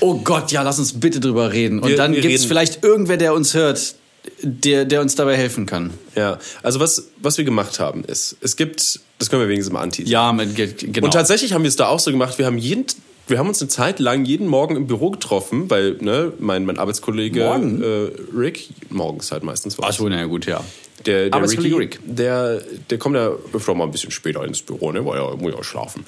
[0.00, 1.80] Oh Gott, ja, lass uns bitte drüber reden.
[1.80, 3.94] Und Wir- dann gibt es vielleicht irgendwer, der uns hört,
[4.42, 5.90] der, der uns dabei helfen kann.
[6.16, 9.82] Ja, also was, was wir gemacht haben ist, es gibt, das können wir wenigstens mal
[9.82, 10.10] anteasern.
[10.10, 11.06] Ja, mit, genau.
[11.06, 12.86] Und tatsächlich haben wir es da auch so gemacht, wir haben jeden,
[13.26, 16.78] wir haben uns eine Zeit lang jeden Morgen im Büro getroffen, weil ne, mein, mein
[16.78, 17.82] Arbeitskollege Morgen?
[17.82, 20.62] Äh, Rick, morgens halt meistens war Ach so, na gut, ja.
[21.06, 22.16] der, der Arbeitskollege Ricky, Rick.
[22.16, 22.60] Der,
[22.90, 25.58] der kommt ja öfter mal ein bisschen später ins Büro, ne, weil er muss ja
[25.58, 26.04] auch schlafen.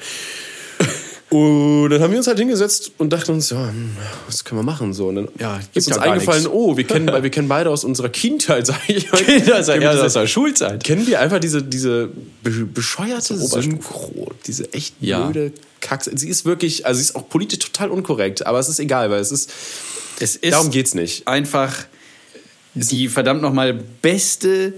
[1.39, 3.91] Und dann haben wir uns halt hingesetzt und dachten uns, ja, hm,
[4.27, 4.93] was können wir machen?
[4.95, 6.55] So, und dann Ja, ist uns ja eingefallen, nichts.
[6.55, 9.19] oh, wir kennen, wir kennen beide aus unserer Kindheit, sag ich mal.
[9.23, 10.83] Kennen wir diese- war Schulzeit.
[10.85, 12.09] Kennen wir einfach diese, diese
[12.43, 13.37] be- bescheuerte.
[13.37, 15.27] Synchro, diese echt Ja.
[15.29, 16.11] blöde Kacks.
[16.15, 19.21] Sie ist wirklich, also sie ist auch politisch total unkorrekt, aber es ist egal, weil
[19.21, 19.51] es ist,
[20.21, 21.27] Es ist darum geht's nicht.
[21.29, 21.75] einfach
[22.75, 23.73] die verdammt nochmal
[24.03, 24.75] beste,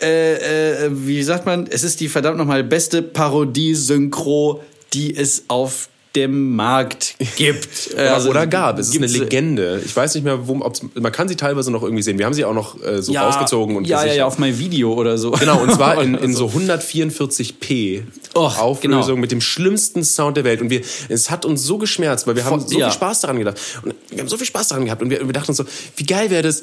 [0.00, 5.88] äh, äh, wie sagt man, es ist die verdammt nochmal beste Parodie-Synchro, die es auf
[6.16, 7.90] dem Markt gibt.
[7.90, 8.78] Äh, Oder, also, oder gab.
[8.78, 9.82] Es ist eine gibt's- Legende.
[9.84, 12.18] Ich weiß nicht mehr, wo, man kann sie teilweise noch irgendwie sehen.
[12.18, 14.58] Wir haben sie auch noch äh, so ja, rausgezogen und ja, ja, ja, auf mein
[14.58, 15.32] Video oder so.
[15.32, 18.02] Genau, und zwar in, in so 144p
[18.34, 19.16] Och, Auflösung genau.
[19.16, 20.62] mit dem schlimmsten Sound der Welt.
[20.62, 22.86] Und wir, es hat uns so geschmerzt, weil wir haben so ja.
[22.86, 23.58] viel Spaß daran gedacht.
[23.82, 25.02] Und wir haben so viel Spaß daran gehabt.
[25.02, 25.64] Und wir, wir dachten uns so,
[25.96, 26.62] wie geil wäre das,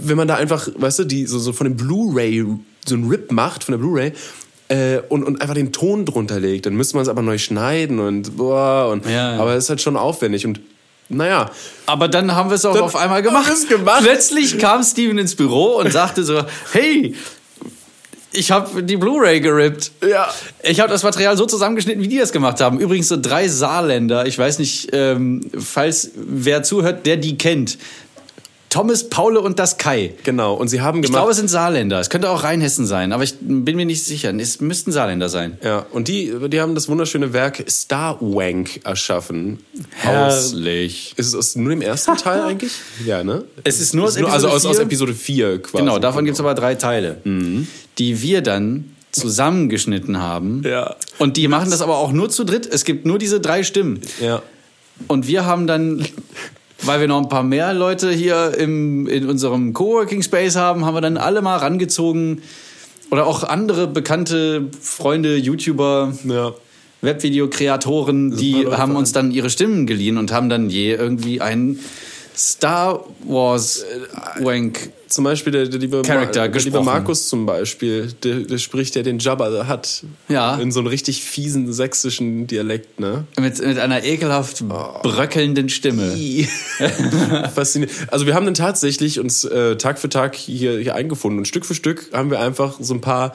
[0.00, 2.44] wenn man da einfach, weißt du, die so, so von dem Blu-ray
[2.86, 4.12] so ein Rip macht, von der Blu-ray.
[4.74, 6.66] Äh, und, und einfach den Ton drunter legt.
[6.66, 8.88] Dann müsste man es aber neu schneiden und boah.
[8.90, 9.40] Und, Ja, ja.
[9.40, 10.46] Aber es ist halt schon aufwendig.
[10.46, 10.60] Und
[11.08, 11.50] naja,
[11.86, 13.68] Aber dann haben wir es auch Dann auf einmal gemacht.
[13.68, 14.02] gemacht.
[14.02, 17.14] Plötzlich kam Steven ins Büro und sagte so, hey,
[18.32, 19.92] ich habe die Blu-ray gerippt.
[20.08, 20.28] Ja.
[20.62, 22.80] Ich habe das Material so zusammengeschnitten, wie die das gemacht haben.
[22.80, 24.26] Übrigens so drei Saarländer.
[24.26, 27.78] Ich weiß nicht, ähm, falls wer zuhört, der die kennt.
[28.74, 30.14] Thomas, Paule und das Kai.
[30.24, 30.54] genau.
[30.54, 31.20] Und sie haben Ich gemacht.
[31.20, 32.00] glaube, es sind Saarländer.
[32.00, 34.34] Es könnte auch Rheinhessen sein, aber ich bin mir nicht sicher.
[34.34, 35.58] Es müssten Saarländer sein.
[35.62, 39.60] Ja, und die, die haben das wunderschöne Werk Star Wank erschaffen.
[40.04, 41.14] Aus, Herrlich.
[41.16, 42.72] ist es aus nur dem ersten Teil eigentlich?
[43.06, 43.44] Ja, ne?
[43.62, 44.84] Es ist nur aus also Episode aus, aus 4.
[44.86, 45.84] Episode 4 quasi.
[45.84, 47.18] Genau, davon gibt es aber drei Teile,
[47.98, 50.62] die wir dann zusammengeschnitten haben.
[50.64, 50.96] Ja.
[51.18, 52.66] Und die machen das aber auch nur zu dritt.
[52.66, 54.00] Es gibt nur diese drei Stimmen.
[54.20, 54.42] Ja.
[55.06, 56.04] Und wir haben dann,
[56.86, 60.94] weil wir noch ein paar mehr Leute hier im, in unserem Coworking Space haben, haben
[60.94, 62.42] wir dann alle mal rangezogen.
[63.10, 66.52] Oder auch andere bekannte Freunde, YouTuber, Ja.
[67.02, 71.78] Webvideokreatoren, die haben uns dann ihre Stimmen geliehen und haben dann je irgendwie einen
[72.34, 73.84] Star Wars
[74.40, 76.80] Wank Zum Beispiel der, der liebe, Charakter der liebe.
[76.80, 80.02] Markus zum Beispiel, der, der spricht ja den Jabba hat.
[80.28, 80.56] Ja.
[80.56, 83.24] In so einem richtig fiesen sächsischen Dialekt, ne?
[83.38, 86.16] Mit, mit einer ekelhaft bröckelnden Stimme.
[87.54, 87.94] Faszinierend.
[88.10, 91.64] Also wir haben dann tatsächlich uns äh, Tag für Tag hier, hier eingefunden und Stück
[91.64, 93.34] für Stück haben wir einfach so ein paar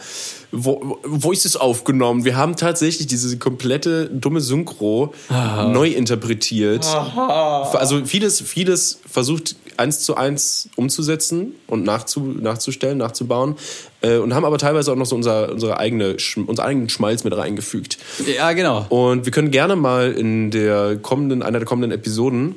[0.51, 2.25] Vo Voices aufgenommen.
[2.25, 6.85] Wir haben tatsächlich diese komplette dumme Synchro neu interpretiert.
[6.85, 13.55] Also vieles, vieles versucht eins zu eins umzusetzen und nachzu, nachzustellen, nachzubauen
[14.01, 17.35] äh, und haben aber teilweise auch noch so unser, unsere eigene, unseren eigenen Schmalz mit
[17.35, 17.97] reingefügt.
[18.27, 18.85] Ja, genau.
[18.89, 22.55] Und wir können gerne mal in der kommenden, einer der kommenden Episoden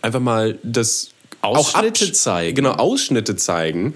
[0.00, 1.10] einfach mal das
[1.42, 2.54] Ausschnitte absch- zeigen.
[2.54, 3.94] Genau, Ausschnitte zeigen.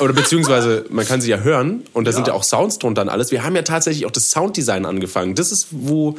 [0.00, 3.08] Oder beziehungsweise, man kann sie ja hören und da sind ja auch Sounds drunter und
[3.08, 3.30] alles.
[3.30, 5.36] Wir haben ja tatsächlich auch das Sounddesign angefangen.
[5.36, 6.16] Das ist, wo.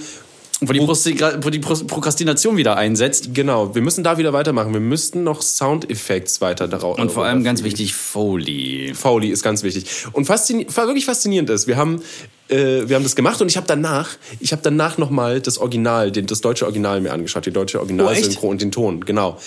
[0.61, 3.33] Wo die, wo die Pro- Prokrastination wieder einsetzt.
[3.33, 4.73] Genau, wir müssen da wieder weitermachen.
[4.73, 6.99] Wir müssten noch Soundeffekts weiter darauf.
[6.99, 8.93] Und vor allem ganz wichtig, Foley.
[8.93, 9.85] Foley ist ganz wichtig.
[10.11, 12.01] Und faszini wirklich faszinierend ist, wir haben,
[12.49, 14.09] äh, wir haben das gemacht und ich habe danach,
[14.41, 18.47] ich habe danach nochmal das Original, den, das deutsche Original mir angeschaut, die deutsche Originalsynchro
[18.47, 19.37] und den Ton, genau.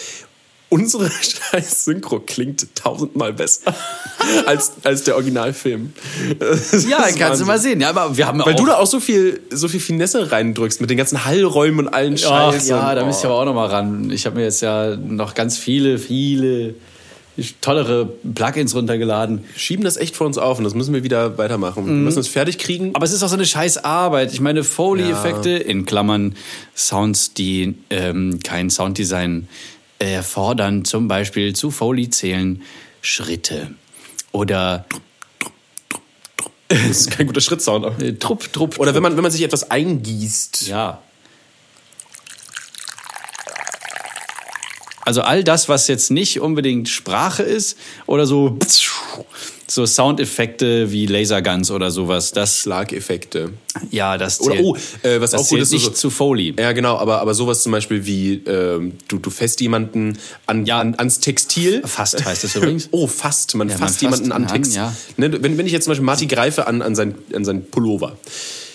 [0.73, 1.11] Unsere
[1.53, 3.75] scheiß Synchro klingt tausendmal besser
[4.47, 5.93] als, als der Originalfilm.
[6.39, 7.47] Das Ja, kannst du Wahnsinn.
[7.47, 7.81] mal sehen.
[7.83, 10.81] Ja, aber wir haben Weil auch du da auch so viel, so viel Finesse reindrückst
[10.81, 12.69] mit den ganzen Hallräumen und allen Ach, Scheiß.
[12.69, 14.11] ja, und, da müsste ich aber auch noch mal ran.
[14.11, 16.75] Ich habe mir jetzt ja noch ganz viele, viele
[17.61, 19.45] tollere Plugins runtergeladen.
[19.57, 21.87] schieben das echt vor uns auf und das müssen wir wieder weitermachen.
[21.87, 22.95] Wir müssen es fertig kriegen.
[22.95, 24.33] Aber es ist auch so eine scheiß Arbeit.
[24.33, 26.35] Ich meine, Foley-Effekte, in Klammern
[26.77, 29.49] Sounds, die ähm, kein Sounddesign
[30.11, 32.63] erfordern, zum Beispiel zu Foley zählen
[33.01, 33.75] Schritte
[34.33, 34.85] oder
[36.69, 37.85] Das ist kein guter Schrittsound.
[37.85, 38.79] aber- äh, Trupp, Trupp.
[38.79, 40.69] Oder wenn man, wenn man sich etwas eingießt.
[40.69, 41.03] Ja.
[45.05, 48.57] Also all das, was jetzt nicht unbedingt Sprache ist oder so,
[49.75, 53.53] so Soundeffekte wie Laserguns oder sowas, das, Schlageffekte.
[53.91, 56.55] ja, das Oder, zählt, oh, äh, was das auch gut ist, nicht so- zu Foley.
[56.59, 60.79] Ja, genau, aber, aber sowas zum Beispiel wie, ähm, du, du fässt jemanden an, Ja.
[60.81, 61.83] an, ans Textil.
[61.87, 62.89] Fast heißt es übrigens.
[62.93, 63.55] Oh, fast.
[63.55, 64.75] Man Ja, fasst man jemanden an an, Text.
[64.77, 64.95] ja.
[65.17, 68.19] Ne, wenn, wenn ich jetzt zum Beispiel Marty greife an, an, sein, an sein Pullover,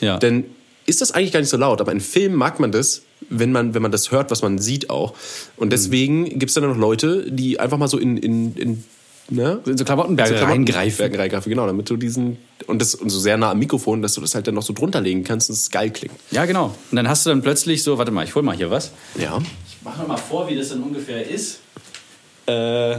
[0.01, 0.17] Ja.
[0.17, 0.45] dann
[0.87, 1.79] ist das eigentlich gar nicht so laut.
[1.81, 4.89] Aber in Filmen mag man das, wenn man, wenn man das hört, was man sieht
[4.89, 5.13] auch.
[5.57, 8.83] Und deswegen gibt es dann noch Leute, die einfach mal so in, in, in
[9.29, 9.59] ne?
[9.65, 11.15] In so Klamottenberge so Klamotten- reingreifen.
[11.15, 12.37] Reingreifen, genau, damit du diesen
[12.67, 14.73] und das und so sehr nah am Mikrofon, dass du das halt dann noch so
[14.73, 16.15] drunter legen kannst und es geil klingt.
[16.31, 16.75] Ja, genau.
[16.91, 18.91] Und dann hast du dann plötzlich so, warte mal, ich hol mal hier was.
[19.19, 19.37] Ja.
[19.67, 21.59] Ich mach noch mal vor, wie das dann ungefähr ist.
[22.45, 22.97] Äh,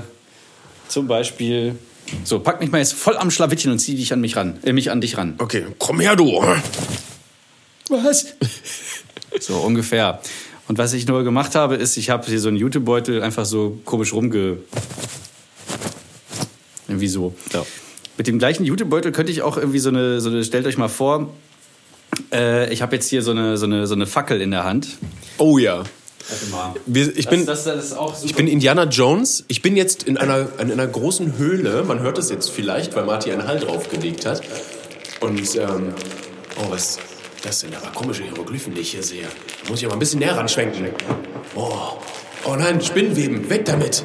[0.89, 1.77] zum Beispiel,
[2.25, 4.73] so, pack mich mal jetzt voll am Schlawittchen und zieh dich an mich ran, äh,
[4.73, 5.35] mich an dich ran.
[5.39, 6.43] Okay, komm her, du.
[7.91, 8.27] Was?
[9.41, 10.21] So ungefähr.
[10.69, 13.79] Und was ich nur gemacht habe, ist, ich habe hier so einen YouTube-Beutel einfach so
[13.85, 14.57] komisch rumge...
[16.89, 17.35] Irgendwie so.
[17.53, 17.65] Ja.
[18.17, 20.89] Mit dem gleichen YouTube-Beutel könnte ich auch irgendwie so eine, so eine stellt euch mal
[20.89, 21.33] vor,
[22.33, 24.89] äh, ich habe jetzt hier so eine, so, eine, so eine Fackel in der Hand.
[25.39, 25.85] Oh ja.
[26.29, 26.75] Warte mal.
[26.87, 29.45] Wir, ich, bin, das, das, das ich bin Indiana Jones.
[29.49, 31.85] Ich bin jetzt in einer, in einer großen Höhle.
[31.85, 34.43] Man hört es jetzt vielleicht, weil Marty einen Hall draufgelegt hat.
[35.21, 35.95] Und, ähm,
[36.57, 36.99] oh, was,
[37.43, 39.23] das sind aber komische Hieroglyphen, die ich hier sehe.
[39.63, 40.89] Da muss ich aber ein bisschen näher ranschwenken.
[41.55, 41.93] Oh,
[42.45, 44.05] oh nein, Spinnenweben, weg damit.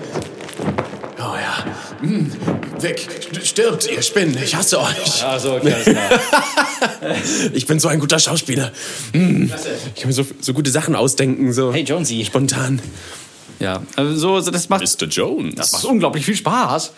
[1.26, 1.64] Oh ja,
[2.02, 2.30] hm,
[2.82, 3.08] weg,
[3.44, 5.24] stirbt, ihr Spinnen, ich hasse euch.
[5.24, 7.16] Ah, so, okay, alles klar.
[7.54, 8.72] Ich bin so ein guter Schauspieler.
[9.14, 9.50] Hm,
[9.96, 12.26] ich kann mir so, so gute Sachen ausdenken, so Hey, Jonesy.
[12.26, 12.82] spontan.
[13.60, 15.08] Ja, also so, so, das macht, Mr.
[15.08, 15.56] Jones.
[15.56, 16.94] das macht unglaublich viel Spaß.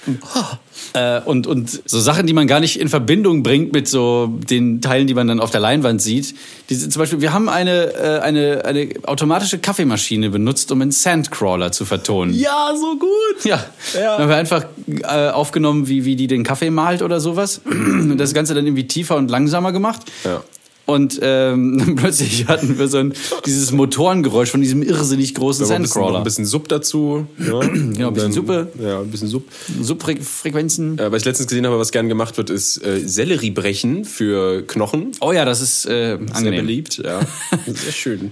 [0.94, 4.82] Äh, und, und so Sachen, die man gar nicht in Verbindung bringt mit so den
[4.82, 6.36] Teilen, die man dann auf der Leinwand sieht.
[6.70, 11.72] Die, zum Beispiel, wir haben eine, äh, eine, eine automatische Kaffeemaschine benutzt, um einen Sandcrawler
[11.72, 12.34] zu vertonen.
[12.34, 13.44] Ja, so gut.
[13.46, 13.64] Ja,
[13.94, 14.18] Ja.
[14.18, 17.62] dann haben wir einfach äh, aufgenommen, wie, wie die den Kaffee malt oder sowas.
[17.66, 20.02] Und das Ganze dann irgendwie tiefer und langsamer gemacht.
[20.24, 20.44] Ja.
[20.86, 23.14] Und ähm, plötzlich hatten wir so ein,
[23.46, 26.18] dieses Motorengeräusch von diesem irrsinnig großen ein bisschen, noch Sandcrawler.
[26.20, 27.26] ein bisschen Sub dazu.
[27.40, 28.72] Ja, genau, ein bisschen Suppe.
[28.80, 29.44] Ja, ein bisschen Sub.
[29.82, 31.00] Subfrequenzen.
[31.00, 34.62] Äh, was ich letztens gesehen habe, was gern gemacht wird, ist äh, Sellerie brechen für
[34.68, 35.12] Knochen.
[35.22, 36.62] Oh ja, das ist äh, Sehr angenehm.
[36.62, 37.22] beliebt, ja.
[37.66, 38.32] Sehr schön.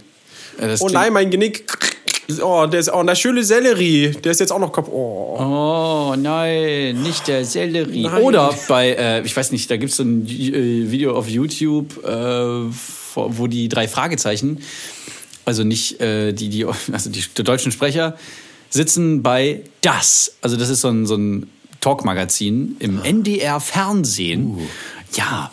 [0.80, 1.66] Oh nein, mein Genick.
[2.42, 4.12] Oh, der ist, oh, der schöne Sellerie.
[4.12, 4.94] Der ist jetzt auch noch kaputt.
[4.94, 5.38] Oh.
[5.40, 8.04] Oh nein, nicht der Sellerie.
[8.04, 8.24] Nein.
[8.24, 12.04] Oder bei, äh, ich weiß nicht, da gibt es so ein äh, Video auf YouTube,
[12.06, 12.74] äh,
[13.16, 14.62] wo die drei Fragezeichen,
[15.46, 18.18] also nicht äh, die, die, also die, die deutschen Sprecher,
[18.70, 20.36] sitzen bei Das.
[20.42, 21.50] Also das ist so ein, so ein
[21.82, 24.58] Talkmagazin im NDR Fernsehen.
[25.16, 25.52] Ja.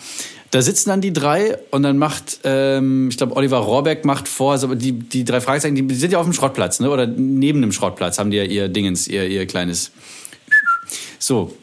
[0.51, 4.53] Da sitzen dann die drei und dann macht, ähm, ich glaube, Oliver Rohrbeck macht vor,
[4.53, 6.91] also die, die drei Fragezeichen, die sind ja auf dem Schrottplatz, ne?
[6.91, 9.93] Oder neben dem Schrottplatz haben die ja ihr Dingens, ihr, ihr kleines
[11.19, 11.55] So.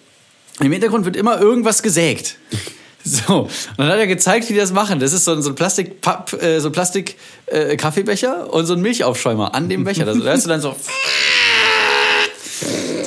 [0.60, 2.38] Im Hintergrund wird immer irgendwas gesägt.
[3.10, 5.00] So, und dann hat er gezeigt, wie die das machen.
[5.00, 8.66] Das ist so ein, so ein Plastik, Papp, äh, so ein Plastik äh, Kaffeebecher und
[8.66, 10.04] so ein Milchaufschäumer an dem Becher.
[10.04, 10.76] Da hörst du dann so.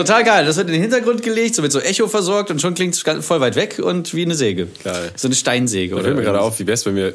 [0.01, 0.47] Total geil.
[0.47, 3.03] Das wird in den Hintergrund gelegt, so mit so Echo versorgt und schon klingt es
[3.27, 4.69] voll weit weg und wie eine Säge.
[4.83, 5.13] Geil.
[5.15, 5.95] So eine Steinsäge.
[5.95, 7.15] Da fällt mir gerade auf, wie wär's, wenn wir.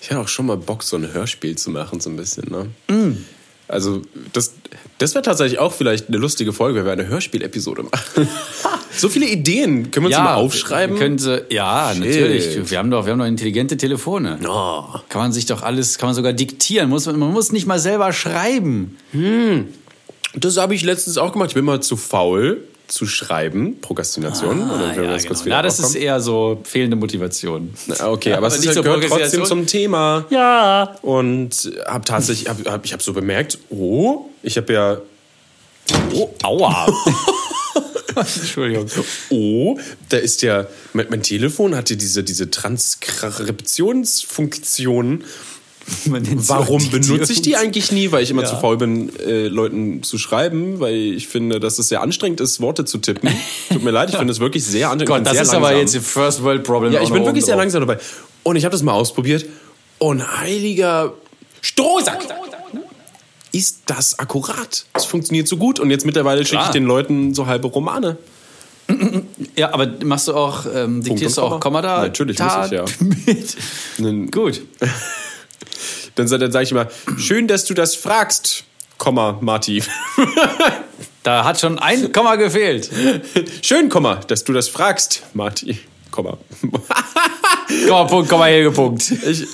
[0.00, 2.68] Ich hätte auch schon mal Bock, so ein Hörspiel zu machen, so ein bisschen, ne?
[2.92, 3.18] Mm.
[3.68, 4.54] Also, das,
[4.98, 8.28] das wäre tatsächlich auch vielleicht eine lustige Folge, wenn wir eine Hörspielepisode machen.
[8.96, 9.90] so viele Ideen.
[9.90, 10.98] Können wir uns die mal aufschreiben?
[10.98, 12.00] Können sie, ja, Shit.
[12.00, 12.70] natürlich.
[12.70, 14.38] Wir haben doch, wir haben doch intelligente Telefone.
[14.46, 14.84] Oh.
[15.08, 16.88] Kann man sich doch alles, kann man sogar diktieren.
[16.88, 18.98] Muss, man man muss nicht mal selber schreiben.
[20.34, 21.50] Das habe ich letztens auch gemacht.
[21.50, 23.80] Ich bin mal zu faul zu schreiben.
[23.80, 24.68] Prokrastination.
[24.68, 25.40] können wir ja, das genau.
[25.46, 27.72] ja, das ist eher so fehlende Motivation.
[27.98, 30.26] Ah, Okay, aber es nicht ist, so gehört trotzdem zum Thema.
[30.28, 30.96] Ja.
[31.00, 34.98] Und habe tatsächlich, hab, hab, ich habe so bemerkt, oh, ich habe ja,
[36.14, 36.86] Oh, aua.
[38.16, 38.86] Entschuldigung.
[39.30, 39.78] oh,
[40.10, 45.24] da ist ja, mein, mein Telefon hatte diese, diese Transkriptionsfunktion.
[46.06, 48.12] Warum benutze ich die eigentlich nie?
[48.12, 48.48] Weil ich immer Ja.
[48.48, 52.60] zu faul bin, äh, Leuten zu schreiben, weil ich finde, dass es sehr anstrengend ist,
[52.60, 53.30] Worte zu tippen.
[53.70, 55.26] Tut mir leid, ich finde es wirklich sehr anstrengend.
[55.26, 55.80] Gott, das ist aber langsam.
[55.80, 56.92] jetzt die First World Problem.
[56.92, 57.62] Ja, ich bin wirklich sehr drauf.
[57.62, 57.98] langsam dabei.
[58.42, 59.44] Und ich habe das mal ausprobiert.
[59.98, 61.12] Und heiliger
[61.60, 62.20] Strohsack!
[63.54, 64.86] Ist das akkurat?
[64.94, 65.78] Es funktioniert so gut.
[65.78, 68.16] Und jetzt mittlerweile schicke ich den Leuten so halbe Romane.
[69.56, 72.02] Ja, aber machst du auch, ähm, diktierst du auch Komma da?
[72.02, 72.84] Natürlich muss ich, ja.
[74.00, 74.32] Mit.
[74.32, 74.62] Gut.
[76.14, 78.64] dann, dann sage ich immer, schön, dass du das fragst,
[78.98, 79.82] Komma, Marti.
[81.24, 82.90] Da hat schon ein Komma gefehlt.
[83.62, 85.78] schön, Komma, dass du das fragst, Marti.
[86.10, 86.36] Komma.
[87.86, 89.08] Komma, Punkt, Komma, Punkt.
[89.10, 89.46] Ich,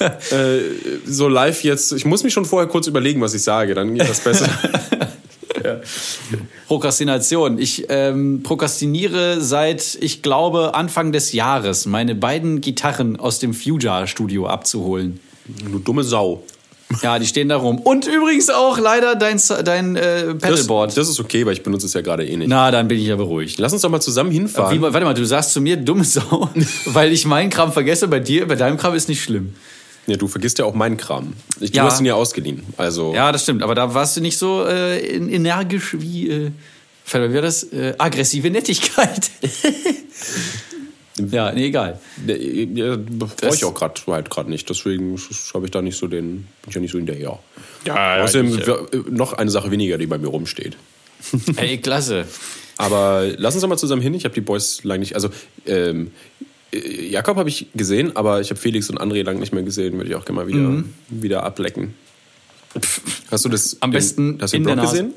[0.00, 0.60] äh,
[1.06, 4.08] so live jetzt, ich muss mich schon vorher kurz überlegen, was ich sage, dann geht
[4.08, 4.48] das besser.
[6.68, 7.58] Prokrastination.
[7.58, 14.46] Ich ähm, prokrastiniere seit, ich glaube, Anfang des Jahres, meine beiden Gitarren aus dem Fuja-Studio
[14.46, 15.20] abzuholen.
[15.70, 16.44] Du dumme Sau.
[17.02, 17.78] Ja, die stehen da rum.
[17.80, 20.96] Und übrigens auch leider dein, dein äh, Das, Pedalboard.
[20.96, 22.48] das ist okay, weil ich benutze es ja gerade eh nicht.
[22.48, 23.58] Na, dann bin ich ja beruhigt.
[23.58, 24.74] Lass uns doch mal zusammen hinfahren.
[24.76, 26.48] Wie, warte mal, du sagst zu mir dumme Sau,
[26.86, 28.08] weil ich meinen Kram vergesse.
[28.08, 29.54] Bei dir, bei deinem Kram ist nicht schlimm.
[30.06, 31.34] Ja, du vergisst ja auch meinen Kram.
[31.60, 31.82] Ich, Ja.
[31.84, 32.62] Du hast ihn ja ausgeliehen.
[32.78, 33.62] Also, Ja, das stimmt.
[33.62, 36.50] Aber da warst du nicht so äh, energisch wie, äh,
[37.12, 37.64] wie war das?
[37.64, 39.30] Äh, aggressive Nettigkeit.
[41.30, 41.98] ja, nee, egal.
[42.26, 44.68] ja, brauche ich auch gerade halt gerade nicht.
[44.70, 45.18] Deswegen
[45.54, 47.38] habe ich da nicht so den, bin ich ja nicht so hinterher.
[47.84, 50.76] Ja, Außerdem w- noch eine Sache weniger, die bei mir rumsteht.
[51.56, 52.26] Ey, klasse.
[52.76, 54.14] Aber lass uns doch mal zusammen hin.
[54.14, 55.14] Ich habe die Boys lange nicht.
[55.16, 55.30] Also
[55.66, 56.12] ähm,
[56.72, 59.94] äh, Jakob habe ich gesehen, aber ich habe Felix und André lange nicht mehr gesehen.
[59.96, 61.94] Würde ich auch gerne mal wieder, wieder ablecken.
[63.30, 63.74] Hast du das?
[63.74, 63.78] Mhm.
[63.80, 65.02] Am den, besten hast du den in der Vlog Nase.
[65.04, 65.14] gesehen?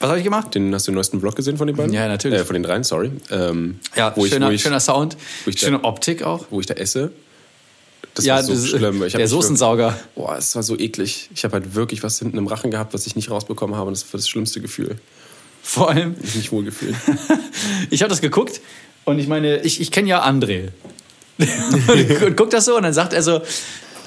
[0.00, 0.54] Was habe ich gemacht?
[0.54, 1.92] Den, hast du den neuesten Vlog gesehen von den beiden?
[1.92, 2.40] Ja, natürlich.
[2.40, 3.10] Äh, von den dreien, sorry.
[3.30, 6.46] Ähm, Ja, wo ich, schöner, wo ich, schöner Sound, wo ich da- schöne Optik auch.
[6.50, 7.12] wo ich da esse.
[8.14, 9.02] Das ja, war so das, schlimm.
[9.04, 9.88] Ich der Soßensauger.
[9.88, 11.28] Wirklich, boah, es war so eklig.
[11.34, 13.88] Ich habe halt wirklich was hinten im Rachen gehabt, was ich nicht rausbekommen habe.
[13.88, 14.96] Und das war das schlimmste Gefühl.
[15.62, 16.94] Vor allem, Ich nicht wohl gefühlt.
[17.90, 18.60] ich habe das geguckt
[19.04, 20.68] und ich meine, ich, ich kenne ja André.
[21.38, 23.42] und, und guck das so und dann sagt er so,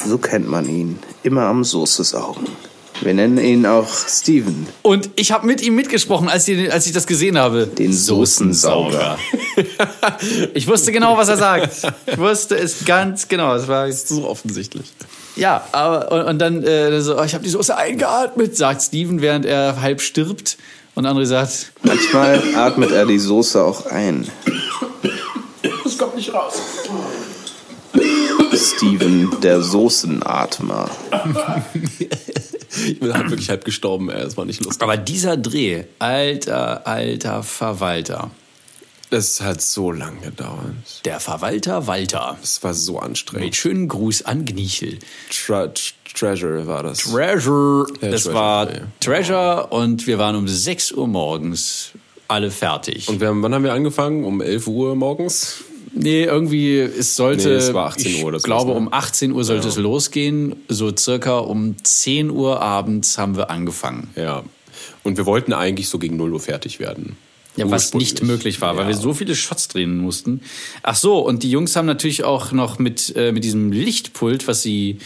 [0.05, 0.97] So kennt man ihn.
[1.23, 2.47] Immer am Soße saugen.
[3.01, 6.91] Wir nennen ihn auch Steven, und ich habe mit ihm mitgesprochen, als ich, als ich
[6.91, 7.67] das gesehen habe.
[7.67, 9.17] den Soßensauger.
[10.53, 11.71] Ich wusste genau, was er sagt.
[12.07, 13.53] Ich wusste es ganz genau.
[13.55, 14.91] Es war so offensichtlich.
[15.35, 19.21] Ja, aber und, und dann äh, so, oh, ich habe die Soße eingeatmet, sagt Steven,
[19.21, 20.57] während er halb stirbt.
[20.95, 24.27] Und André sagt, Manchmal atmet er die Soße auch ein.
[25.83, 26.53] Das kommt nicht raus.
[28.53, 30.89] Steven, der Soßenatmer.
[32.87, 34.21] Ich bin halt wirklich halb gestorben, ey.
[34.23, 34.81] Das war nicht lustig.
[34.81, 38.31] aber dieser Dreh, alter, alter Verwalter.
[39.11, 40.75] Es hat so lange gedauert.
[41.03, 42.37] Der Verwalter Walter.
[42.43, 43.55] Es war so Mit anstrengend.
[43.55, 44.99] schönen Gruß an Gnichel.
[45.31, 46.99] Tra Tr- Treasure war das.
[46.99, 47.87] Treasure.
[48.01, 48.81] Ja, das Treasure, war ja.
[48.99, 51.91] Treasure und wir waren um 6 Uhr morgens
[52.27, 53.09] alle fertig.
[53.09, 54.23] Und wir haben, wann haben wir angefangen?
[54.23, 55.63] Um 11 Uhr morgens?
[55.93, 57.49] Nee, irgendwie, es sollte.
[57.49, 58.77] Nee, es war 18 ich Uhr oder sowas, glaube, ne?
[58.77, 60.55] um 18 Uhr sollte es losgehen.
[60.67, 64.09] So circa um 10 Uhr abends haben wir angefangen.
[64.15, 64.43] Ja.
[65.03, 67.17] Und wir wollten eigentlich so gegen 0 Uhr fertig werden.
[67.55, 68.89] Ja, was nicht möglich war, weil Ja.
[68.89, 70.41] wir so viele Shots drehen mussten.
[70.83, 74.61] Ach so, und die Jungs haben natürlich auch noch mit, äh, mit diesem Lichtpult, was
[74.61, 74.99] sie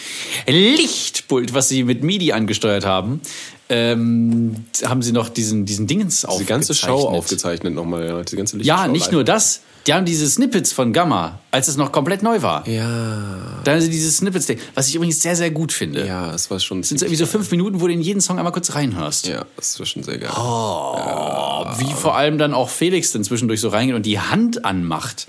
[0.45, 3.21] Lichtpult, was sie mit MIDI angesteuert haben,
[3.69, 8.21] ähm, haben sie noch diesen, diesen Dingens Die ganze Show aufgezeichnet nochmal, ja.
[8.21, 9.61] Die ganze Ja, nicht nur das.
[9.85, 12.65] Die haben diese Snippets von Gamma, als es noch komplett neu war.
[12.69, 13.59] Ja.
[13.65, 16.07] Da haben sie diese Snippets, was ich übrigens sehr, sehr gut finde.
[16.07, 16.81] Ja, es war schon.
[16.81, 19.27] Das sind so irgendwie so fünf Minuten, wo du in jeden Song einmal kurz reinhörst.
[19.27, 20.31] Ja, das war schon sehr geil.
[20.37, 25.27] Oh, Wie vor allem dann auch Felix dann zwischendurch so reingeht und die Hand anmacht.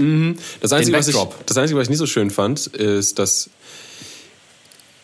[0.61, 1.17] Das Einzige, was ich,
[1.47, 3.51] das Einzige, was ich nicht so schön fand, ist, dass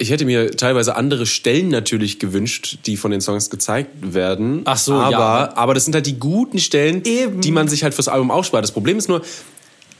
[0.01, 4.63] ich hätte mir teilweise andere Stellen natürlich gewünscht, die von den Songs gezeigt werden.
[4.65, 5.53] Ach so, aber, ja.
[5.57, 7.41] aber das sind halt die guten Stellen, Eben.
[7.43, 8.65] die man sich halt fürs Album aufspart.
[8.65, 9.21] Das Problem ist nur,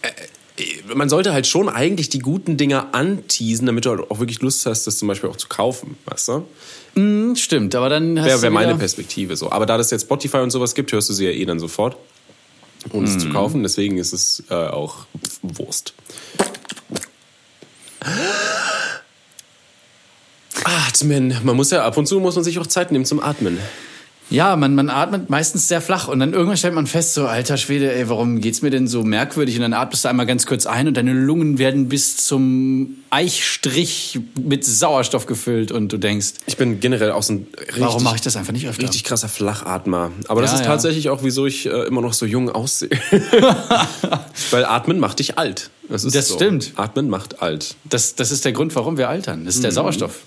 [0.01, 4.41] äh, man sollte halt schon eigentlich die guten Dinger anteasen, damit du halt auch wirklich
[4.41, 6.45] Lust hast, das zum Beispiel auch zu kaufen, weißt du?
[6.95, 9.53] Hm, Stimmt, aber dann hast Wäre du wär meine Perspektive so.
[9.53, 11.97] Aber da das jetzt Spotify und sowas gibt, hörst du sie ja eh dann sofort,
[12.93, 13.33] ohne es zu Mhm.
[13.33, 13.63] kaufen.
[13.63, 15.07] Deswegen ist es äh, auch
[15.43, 15.93] Wurst.
[20.65, 21.35] Atmen.
[21.45, 23.59] Man muss ja ab und zu muss man sich auch Zeit nehmen zum Atmen.
[24.33, 27.57] Ja, man, man atmet meistens sehr flach und dann irgendwann stellt man fest, so alter
[27.57, 29.57] Schwede, ey, warum geht's mir denn so merkwürdig?
[29.57, 34.21] Und dann atmest du einmal ganz kurz ein und deine Lungen werden bis zum Eichstrich
[34.41, 38.15] mit Sauerstoff gefüllt und du denkst, Ich bin generell auch so ein richtig, warum mache
[38.17, 38.85] ich das einfach nicht öfter?
[38.85, 40.13] richtig krasser Flachatmer.
[40.29, 40.71] Aber das Ja, ist ja.
[40.71, 42.91] tatsächlich auch, wieso ich äh, immer noch so jung aussehe.
[44.53, 45.71] Weil Atmen macht dich alt.
[45.89, 46.37] Das, Das so.
[46.37, 46.73] stimmt.
[46.77, 47.75] Atmen macht alt.
[47.85, 49.45] Das, das ist der Grund, warum wir altern.
[49.45, 49.63] Das ist Mhm.
[49.65, 50.21] der Sauerstoff.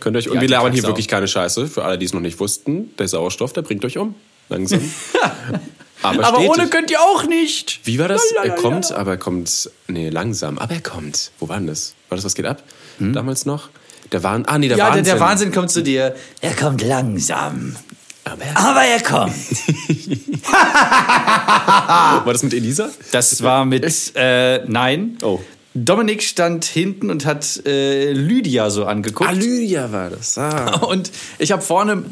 [0.00, 2.06] Könnt ihr euch, und Ja, wir die labern hier wirklich keine Scheiße, für alle, die
[2.06, 2.94] es noch nicht wussten.
[2.98, 4.14] Der Sauerstoff, der bringt euch um.
[4.48, 4.80] Langsam.
[6.02, 7.80] aber Aber ohne könnt ihr auch nicht.
[7.84, 8.22] Wie war das?
[8.32, 8.60] Er Lalalala.
[8.62, 9.70] kommt, aber er kommt.
[9.88, 10.58] Nee, langsam.
[10.58, 11.32] Aber er kommt.
[11.38, 11.94] Wo war denn das?
[12.08, 12.62] War das, was geht ab?
[12.98, 13.68] Damals noch?
[14.12, 14.44] Der Wahn.
[14.46, 14.78] Ah, nee, der Hm?
[14.78, 15.04] Ja, Wahnsinn.
[15.04, 16.14] der, der Wahnsinn kommt zu dir.
[16.40, 17.76] Er kommt langsam.
[18.24, 19.34] Aber er, Aber er kommt.
[20.50, 22.90] war das mit Elisa?
[23.12, 23.84] Das war mit
[24.16, 25.18] äh, Nein.
[25.22, 25.40] Oh.
[25.84, 29.28] Dominik stand hinten und hat äh, Lydia so angeguckt.
[29.30, 30.38] Ah, Lydia war das.
[30.38, 30.76] Ah.
[30.88, 32.04] Und ich habe vorne.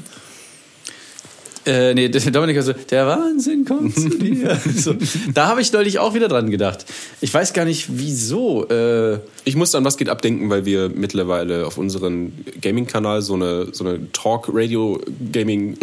[1.65, 4.57] Äh, nee, der Dominik so, der Wahnsinn kommt zu dir.
[4.77, 4.95] so,
[5.35, 6.85] da habe ich neulich auch wieder dran gedacht.
[7.21, 8.69] Ich weiß gar nicht, wieso.
[8.69, 13.69] Äh, Ich musste an was geht abdenken, weil wir mittlerweile auf unserem Gaming-Kanal so eine,
[13.73, 15.77] so eine Talk-Radio-Gaming,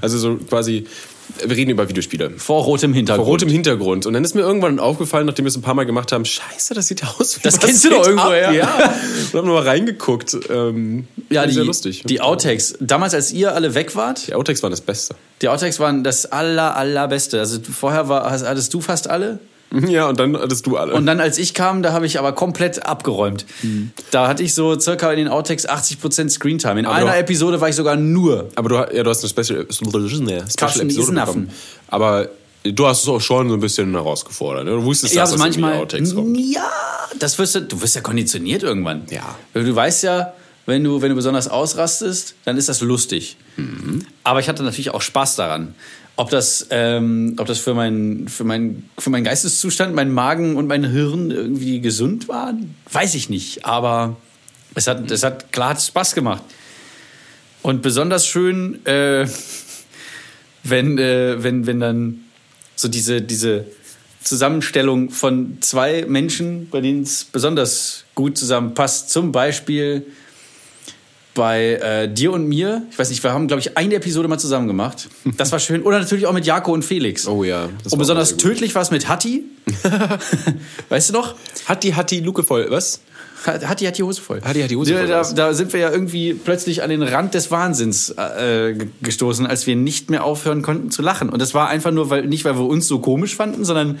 [0.00, 0.86] also so quasi,
[1.46, 2.30] wir reden über Videospiele.
[2.36, 3.24] vor rotem Hintergrund.
[3.26, 4.06] Vor rotem Hintergrund.
[4.06, 6.74] Und dann ist mir irgendwann aufgefallen, nachdem wir es ein paar Mal gemacht haben, scheiße,
[6.74, 8.52] das sieht ja aus wie Das kennst du doch irgendwo, ab?
[8.52, 8.74] ja.
[8.74, 10.36] Und hab nur mal reingeguckt.
[10.50, 12.02] Ähm, Ja, die, sehr lustig.
[12.06, 12.74] die Outtakes.
[12.80, 15.14] Damals, als ihr alle weg wart, Die Outtakes waren das Beste.
[15.42, 17.38] die Outtakes waren das aller, allerbeste.
[17.40, 19.38] Also vorher war, hattest du fast alle.
[19.88, 20.94] Ja, und dann hattest du alle.
[20.94, 23.46] Und dann, als ich kam, da habe ich aber komplett abgeräumt.
[24.10, 26.80] Da hatte ich so circa in den Outtakes 80% Screentime.
[26.80, 28.48] In Aber einer Episode war ich sogar nur.
[28.56, 31.50] aber du, ja, du hast eine Special, Special Carsten Episode bekommen.
[31.88, 32.28] Aber
[32.64, 34.64] du hast es auch schon so ein bisschen herausgefordert.
[34.64, 34.72] ne?
[34.72, 35.80] Du wusstest, Ja, dass also das in manchmal.
[35.82, 36.36] Outtakes kommt.
[36.38, 36.68] Ja,
[37.18, 39.02] das wirst du, du wirst ja konditioniert irgendwann.
[39.10, 39.36] Ja.
[39.54, 40.32] Du weißt ja,
[40.66, 43.36] wenn du, wenn du besonders ausrastest, dann ist das lustig.
[43.56, 44.04] Mhm.
[44.24, 45.74] Aber ich hatte natürlich auch Spaß daran.
[46.20, 50.66] Ob das, ähm, ob das für, mein, für, mein, für meinen Geisteszustand, mein Magen und
[50.66, 52.52] mein Hirn irgendwie gesund war,
[52.92, 53.64] weiß ich nicht.
[53.64, 54.18] Aber
[54.74, 56.42] es hat, es hat klar Spaß gemacht.
[57.62, 59.26] Und besonders schön, äh,
[60.62, 62.20] wenn, äh, wenn, wenn dann
[62.76, 63.64] so diese, diese
[64.22, 69.08] Zusammenstellung von zwei Menschen, bei denen es besonders gut zusammenpasst.
[69.08, 70.04] Zum Beispiel
[71.34, 72.82] bei äh, dir und mir.
[72.90, 75.08] Ich weiß nicht, wir haben, glaube ich, eine Episode mal zusammen gemacht.
[75.36, 75.82] Das war schön.
[75.82, 77.26] Oder natürlich auch mit Jako und Felix.
[77.28, 77.68] Oh ja.
[77.90, 79.44] und besonders tödlich war es mit Hatti.
[80.88, 81.34] weißt du noch?
[81.66, 83.00] Hat die, hat die Luke voll, was?
[83.46, 84.42] Hatti hat die Hose voll.
[84.42, 87.32] Hatti hat die Hose voll, Da, da sind wir ja irgendwie plötzlich an den Rand
[87.32, 91.30] des Wahnsinns äh, ge- gestoßen, als wir nicht mehr aufhören konnten zu lachen.
[91.30, 93.98] Und das war einfach nur, weil nicht weil wir uns so komisch fanden, sondern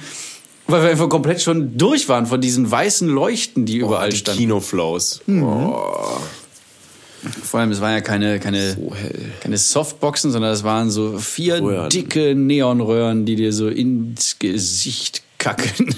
[0.66, 4.16] weil wir einfach komplett schon durch waren von diesen weißen Leuchten, die überall Oh, die
[4.18, 4.40] standen.
[4.40, 5.22] Kinoflows.
[5.26, 5.84] Oh,
[7.42, 8.92] Vor allem, es waren ja keine, keine, so
[9.40, 11.90] keine Softboxen, sondern es waren so vier Röhren.
[11.90, 15.94] dicke Neonröhren, die dir so ins Gesicht kacken.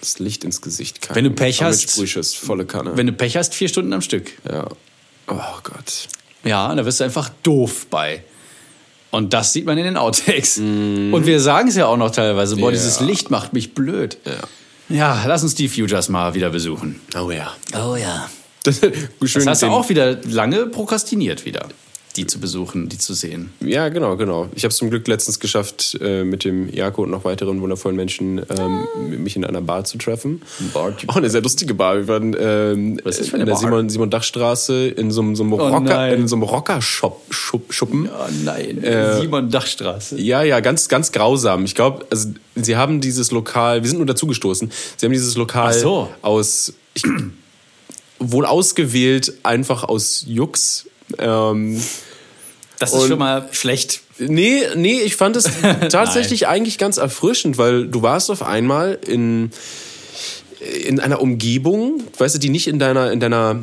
[0.00, 1.16] Das Licht ins Gesicht kacken.
[1.16, 2.96] Wenn du Pech hast- Sprühschuss, volle Kanne.
[2.96, 4.32] Wenn du Pech hast, vier Stunden am Stück.
[4.50, 4.66] ja.
[5.28, 6.08] Oh Gott.
[6.44, 8.24] Ja, da wirst du einfach doof bei.
[9.12, 10.56] Und das sieht man in den Outtakes.
[10.56, 11.14] Mhm.
[11.14, 12.56] Und wir sagen es ja auch noch teilweise.
[12.56, 12.72] Boah, Ja.
[12.72, 14.18] dieses Licht macht mich blöd.
[14.24, 14.32] Ja.
[14.88, 17.00] Ja, lass uns die Futures mal wieder besuchen.
[17.16, 17.52] Oh ja.
[17.74, 18.28] Oh ja.
[18.64, 21.66] Das, Das hast du auch wieder lange prokrastiniert wieder,
[22.16, 23.50] die zu besuchen, die zu sehen.
[23.60, 24.48] Ja, genau, genau.
[24.54, 27.96] Ich habe es zum Glück letztens geschafft, äh, mit dem Jako und noch weiteren wundervollen
[27.96, 30.42] Menschen ähm, mich in einer Bar zu treffen.
[30.74, 30.92] Bar.
[31.08, 31.96] Oh, eine sehr lustige Bar.
[31.96, 33.56] Wir waren ähm, Was ist für eine in der?
[33.56, 36.14] Simon, Simon Dachstraße in so, einem- so einem Oh Rocker, nein.
[36.20, 38.08] in so einem Rocker-Shop, Schupp, Schuppen.
[38.08, 40.20] Oh nein, Äh, Simon Dachstraße.
[40.20, 41.64] Ja, ja, ganz, ganz grausam.
[41.64, 45.72] Ich glaube, also, sie haben dieses Lokal, wir sind nur dazugestoßen, sie haben dieses Lokal
[45.72, 46.08] so.
[46.20, 47.04] aus, ich,
[48.30, 50.86] wohl ausgewählt, einfach aus Jux.
[51.18, 51.82] Ähm,
[52.78, 54.00] Das ist schon mal schlecht.
[54.18, 55.44] Nee, nee, ich fand es
[55.90, 59.50] tatsächlich eigentlich ganz erfrischend, weil du warst auf einmal in,
[60.84, 63.62] in einer Umgebung, weißt du, die nicht in deiner, in deiner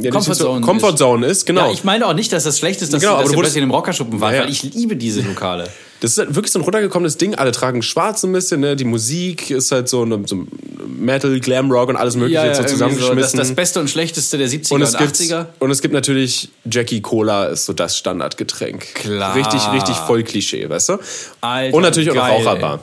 [0.00, 1.30] ja, Comfort Zone Comfort ist.
[1.38, 1.66] Ist, genau.
[1.66, 3.36] Ja, ich meine auch nicht, dass das schlecht ist, dass, Genau, aber dass du ihr
[3.38, 4.44] wurdest- plötzlich in einem Rockerschuppen wart, Ja, ja.
[4.44, 5.68] weil ich liebe diese Lokale.
[6.00, 7.34] Das ist halt wirklich so ein runtergekommenes Ding.
[7.34, 8.76] Alle tragen schwarz ein bisschen, ne?
[8.76, 10.46] Die Musik ist halt so, eine, so
[10.86, 13.36] Metal, Glam Rock und alles mögliche jetzt so zusammengeschmissen.
[13.38, 15.46] das, das Beste und Schlechteste der 70er und und, es, gibt, 80er.
[15.58, 18.94] und es gibt natürlich Jackie Cola ist so das Standardgetränk.
[18.94, 19.34] Klar.
[19.34, 20.98] Richtig, richtig voll Klischee, weißt du?
[21.40, 22.80] Alter, und natürlich auch noch geil, Raucherbar.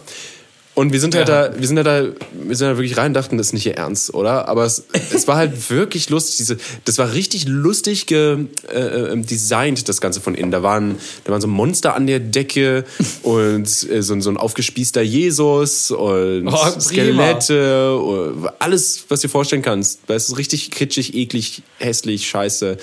[0.75, 2.03] Und wir sind halt da, wir sind halt da,
[2.33, 4.49] wir sind da wirklich rein und dachten, das ist nicht ihr Ernst, oder?
[4.49, 6.35] Aber es, es war halt wirklich lustig.
[6.37, 8.77] Diese, das war richtig lustig ge, äh,
[9.13, 10.51] äh, designt, das Ganze von innen.
[10.51, 12.83] Da waren, da waren so Monster an der Decke
[13.23, 16.79] und äh, so, ein- so ein aufgespießter Jesus und Oh.
[16.79, 20.07] Skelette, und alles, was du dir vorstellen kannst.
[20.09, 22.77] Weißt du, richtig kitschig, eklig, hässlich, scheiße.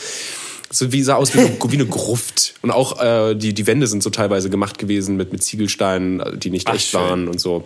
[0.70, 2.54] So wie sah aus wie eine, wie eine Gruft.
[2.62, 6.48] Und auch äh, die, die Wände sind so teilweise gemacht gewesen mit, mit Ziegelsteinen, die
[6.48, 7.00] nicht Ach, echt schön.
[7.00, 7.64] waren und so.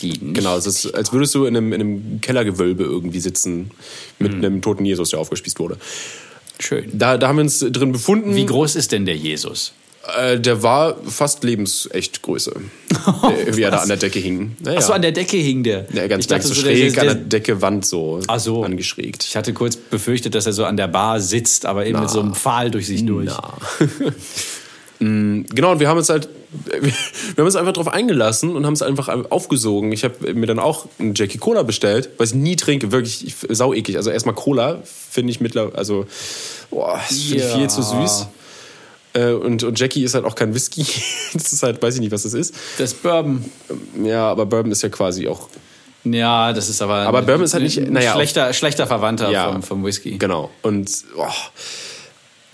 [0.00, 0.34] Die nicht.
[0.34, 3.70] Genau, es ist, als würdest du in einem, in einem Kellergewölbe irgendwie sitzen
[4.18, 4.44] mit Mhm.
[4.44, 5.78] einem toten Jesus, der aufgespießt wurde.
[6.58, 6.90] Schön.
[6.92, 8.34] Da, da haben wir uns drin befunden.
[8.34, 9.72] Wie groß ist denn der Jesus?
[10.18, 12.54] Äh, der war fast lebensecht Größe.
[13.46, 14.54] Der- wie er da an der Decke hing.
[14.60, 14.78] Naja.
[14.78, 15.86] Achso, an der Decke hing der.
[15.92, 18.38] ja, ganz ich dachte so so, der- schräg der- an der Decke Wand so, Ach
[18.38, 18.62] so.
[18.62, 19.24] angeschrägt.
[19.24, 22.20] Ich hatte kurz befürchtet, dass er so an der Bar sitzt, aber eben mit so
[22.20, 23.30] einem Pfahl durch sich durch.
[24.98, 26.28] Genau, und wir haben uns halt,
[26.64, 26.90] wir
[27.36, 29.92] haben uns einfach drauf eingelassen und haben es einfach aufgesogen.
[29.92, 33.34] Ich habe mir dann auch einen Jackie Cola bestellt, was ich nie trinke, wirklich ich,
[33.56, 33.96] sau eklig.
[33.98, 34.78] Also erstmal Cola
[35.10, 36.06] finde ich mittlerweile, also
[36.70, 38.26] boah, finde ich viel zu süß.
[39.14, 40.84] Äh, Und, und Jackie ist halt auch kein Whisky.
[41.34, 42.54] Das ist halt, weiß ich nicht, was das ist.
[42.78, 43.44] Das Bourbon.
[44.02, 45.48] Ja, aber Bourbon ist ja quasi auch,
[46.04, 46.94] Ja, das ist aber.
[47.00, 49.52] Aber Bourbon ist halt nicht- ein naja, schlechter, schlechter Verwandter Ja.
[49.52, 50.16] vom, vom Whisky.
[50.18, 50.50] genau.
[50.62, 51.24] Und, oh.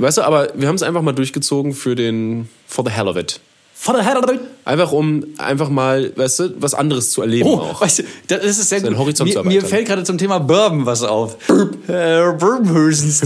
[0.03, 3.17] Weißt du, aber wir haben es einfach mal durchgezogen für den, for the hell of
[3.17, 3.41] it.
[3.83, 4.23] Von der Herr
[4.65, 7.81] Einfach um einfach mal, weißt du, was anderes zu erleben Oh, auch.
[7.81, 8.99] weißt du, das ist sehr Seinen gut.
[8.99, 9.71] Horizont zu Mir, mir erweitern.
[9.71, 11.37] fällt gerade zum Thema Bourbon was auf.
[11.49, 11.55] Äh,
[12.39, 13.23] Bourbon höchstens.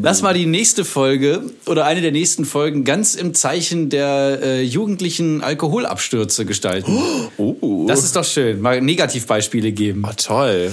[0.00, 4.62] Lass mal die nächste Folge oder eine der nächsten Folgen ganz im Zeichen der äh,
[4.62, 6.96] jugendlichen Alkoholabstürze gestalten.
[7.36, 7.86] Uh.
[7.88, 8.60] Das ist doch schön.
[8.60, 10.04] Mal Negativbeispiele geben.
[10.06, 10.70] Ah, toll.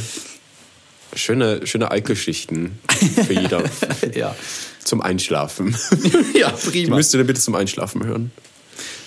[1.15, 2.77] Schöne, schöne Alkgeschichten
[3.25, 3.63] für jeder.
[4.15, 4.35] Ja.
[4.83, 5.75] Zum Einschlafen.
[6.33, 6.95] ja, Die prima.
[6.95, 8.31] müsst ihr dann bitte zum Einschlafen hören.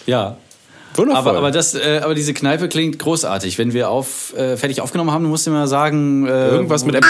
[0.07, 0.39] Ja.
[0.95, 1.19] Wundervoll.
[1.31, 3.59] Aber, aber, das, äh, aber diese Kneipe klingt großartig.
[3.59, 6.27] Wenn wir auf, äh, fertig aufgenommen haben, musst du mir mal sagen.
[6.27, 7.03] Äh, Irgendwas mit M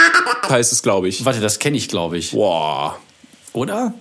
[0.49, 1.23] heißt es, glaube ich.
[1.25, 2.31] Warte, das kenne ich, glaube ich.
[2.31, 2.97] Boah.
[3.53, 3.93] Oder?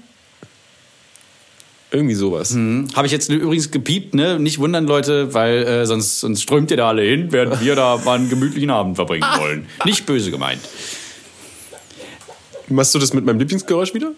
[1.92, 2.50] Irgendwie sowas.
[2.50, 2.88] Hm.
[2.94, 4.40] Habe ich jetzt übrigens gepiept, ne?
[4.40, 8.00] Nicht wundern, Leute, weil äh, sonst, sonst strömt ihr da alle hin, während wir da
[8.04, 9.66] mal einen gemütlichen Abend verbringen wollen.
[9.84, 10.60] Nicht böse gemeint.
[12.68, 14.12] Machst du das mit meinem Lieblingsgeräusch wieder?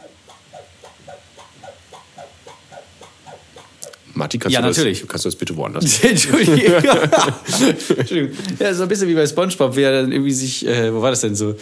[4.19, 5.07] Matti, kannst, Ja, du das, natürlich.
[5.09, 5.99] kannst du das bitte woanders?
[6.03, 6.61] Entschuldigung.
[7.97, 8.37] Entschuldigung.
[8.59, 11.11] Ja, so ein bisschen wie bei Spongebob, wie er dann irgendwie sich, äh, wo war
[11.11, 11.55] das denn so?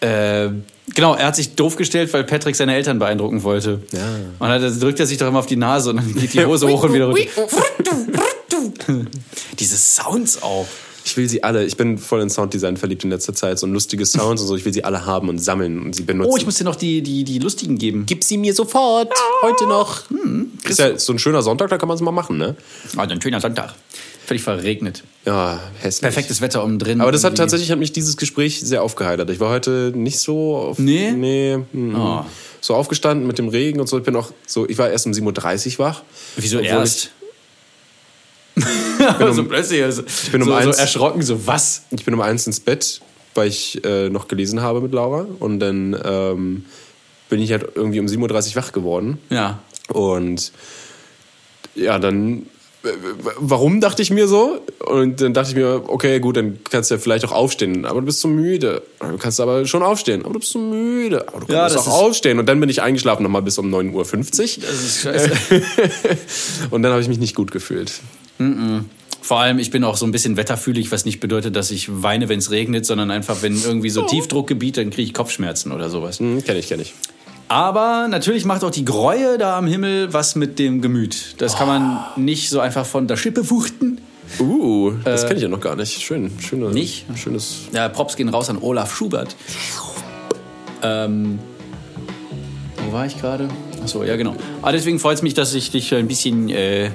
[0.00, 0.48] Äh,
[0.94, 3.82] genau, er hat sich doof gestellt, weil Patrick seine Eltern beeindrucken wollte.
[3.92, 4.16] Ja.
[4.38, 6.68] Und dann drückt er sich doch immer auf die Nase und dann geht die Hose
[6.68, 7.22] hoch und wieder runter.
[9.58, 10.66] Diese Sounds auch.
[11.08, 13.58] Ich will sie alle, ich bin voll in Sounddesign verliebt in letzter Zeit.
[13.58, 16.30] So lustige Sounds und so, ich will sie alle haben und sammeln und sie benutzen.
[16.32, 18.04] Oh, ich muss dir noch die, die, die lustigen geben.
[18.06, 20.02] Gib sie mir sofort, heute noch.
[20.68, 22.56] ist ja so ein schöner Sonntag, da kann man es mal machen, ne?
[22.96, 23.74] Ah, ein schöner Sonntag.
[24.26, 25.04] Völlig verregnet.
[25.24, 26.02] Ja, hässlich.
[26.02, 27.00] Perfektes Wetter um drin.
[27.00, 29.30] Aber das hat tatsächlich hat mich dieses Gespräch sehr aufgeheitert.
[29.30, 31.12] Ich war heute nicht so auf, Nee?
[31.12, 32.26] nee mm, Oh.
[32.60, 33.96] so aufgestanden mit dem Regen und so.
[33.96, 36.02] Ich bin auch so, ich war erst um 7.30 Uhr wach.
[36.36, 36.84] Wieso Obwohl
[38.60, 39.34] erst?
[39.36, 41.82] so plötzlich also, ich bin um so, so eins- erschrocken, so was?
[41.90, 43.00] Ich, bin um eins ins Bett,
[43.34, 45.26] weil ich äh, noch gelesen habe mit Laura.
[45.40, 46.64] Und dann ähm,
[47.28, 49.18] bin ich halt irgendwie um 7.30 Uhr wach geworden.
[49.30, 49.60] Ja.
[49.92, 50.52] Und
[51.74, 52.46] ja, dann,
[53.38, 54.60] warum dachte ich mir so?
[54.86, 58.00] Und dann dachte ich mir, okay, gut, dann kannst du ja vielleicht auch aufstehen, aber
[58.00, 58.82] du bist so müde.
[59.00, 61.26] Du kannst aber schon aufstehen, aber du bist so müde.
[61.28, 62.38] Aber du Ja, kannst das auch ist- aufstehen.
[62.38, 64.64] Und dann bin ich eingeschlafen nochmal bis um 9.50 Uhr.
[64.66, 65.30] Das ist scheiße.
[66.70, 67.92] Und dann habe ich mich nicht gut gefühlt.
[69.20, 72.28] Vor allem, ich bin auch so ein bisschen wetterfühlig, was nicht bedeutet, dass ich weine,
[72.28, 76.20] wenn es regnet, sondern einfach, wenn irgendwie so Tiefdruckgebiet, dann kriege ich Kopfschmerzen oder sowas.
[76.20, 76.94] Hm, kenn ich, kenn ich.
[77.48, 81.34] Aber natürlich macht auch die Gräue da am Himmel was mit dem Gemüt.
[81.38, 84.00] Das kann man nicht so einfach von der Schippe wuchten.
[84.38, 86.02] Uh, das kenne ich ja noch gar nicht.
[86.02, 87.06] Schön, schöne, Äh, Nicht?
[87.16, 87.62] Schönes.
[87.72, 89.34] Ja, Props gehen raus an Olaf Schubert.
[90.82, 91.38] Ähm,
[92.88, 93.48] wo war ich gerade?
[93.82, 94.34] Achso, ja genau.
[94.62, 96.90] Aber deswegen freut es mich, dass ich dich ein bisschen äh,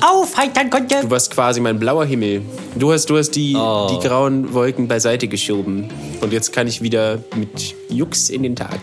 [0.00, 0.96] aufheitern konnte.
[1.00, 2.42] Du warst quasi mein blauer Himmel.
[2.76, 3.88] Du hast, du hast die, Oh.
[3.90, 5.88] die grauen Wolken beiseite geschoben.
[6.20, 8.80] Und jetzt kann ich wieder mit Jux in den Tag.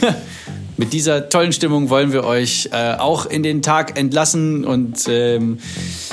[0.78, 5.58] mit dieser tollen Stimmung wollen wir euch äh, auch in den Tag entlassen und ähm,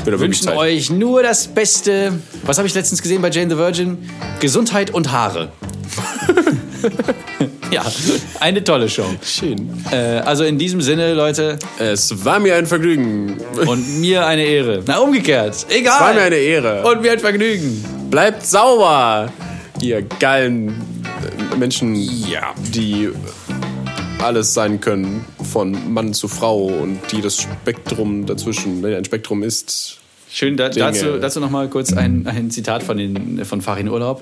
[0.04, 2.20] wünschen euch nur das Beste.
[2.44, 3.98] Was habe ich letztens gesehen bei Jane the Virgin?
[4.42, 5.54] Gesundheit und Haare.
[7.72, 7.84] ja,
[8.40, 9.06] eine tolle Show.
[9.24, 9.70] Schön.
[9.92, 13.38] Äh, also in diesem Sinne, Leute, Es war mir ein Vergnügen.
[13.68, 14.84] und mir eine Ehre.
[14.86, 15.66] Na, umgekehrt.
[15.70, 15.94] Egal.
[15.96, 16.84] Es war mir eine Ehre.
[16.84, 17.84] Und mir ein Vergnügen.
[18.10, 19.32] Bleibt sauber,
[19.82, 20.70] ihr geilen
[21.52, 22.54] äh, Menschen, Ja.
[22.74, 23.10] die
[24.24, 29.44] alles sein können, von Mann zu Frau und die das Spektrum dazwischen, ne, ein Spektrum
[29.44, 29.98] ist.
[30.38, 34.22] Schön, da, dazu, dazu noch mal kurz ein, ein Zitat von, den, von Farin Urlaub.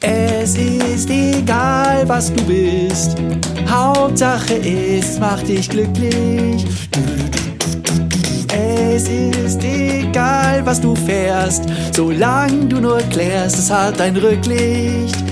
[0.00, 3.18] Es ist egal, was du bist.
[3.68, 6.64] Hauptsache es macht dich glücklich.
[8.56, 15.22] Es ist egal, was du fährst, solange du nur klärst, es hat ein Rücklicht.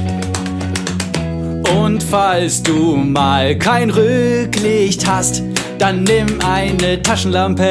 [1.74, 5.42] Und falls du mal kein Rücklicht hast,
[5.78, 7.62] dann nimm eine Taschenlampe.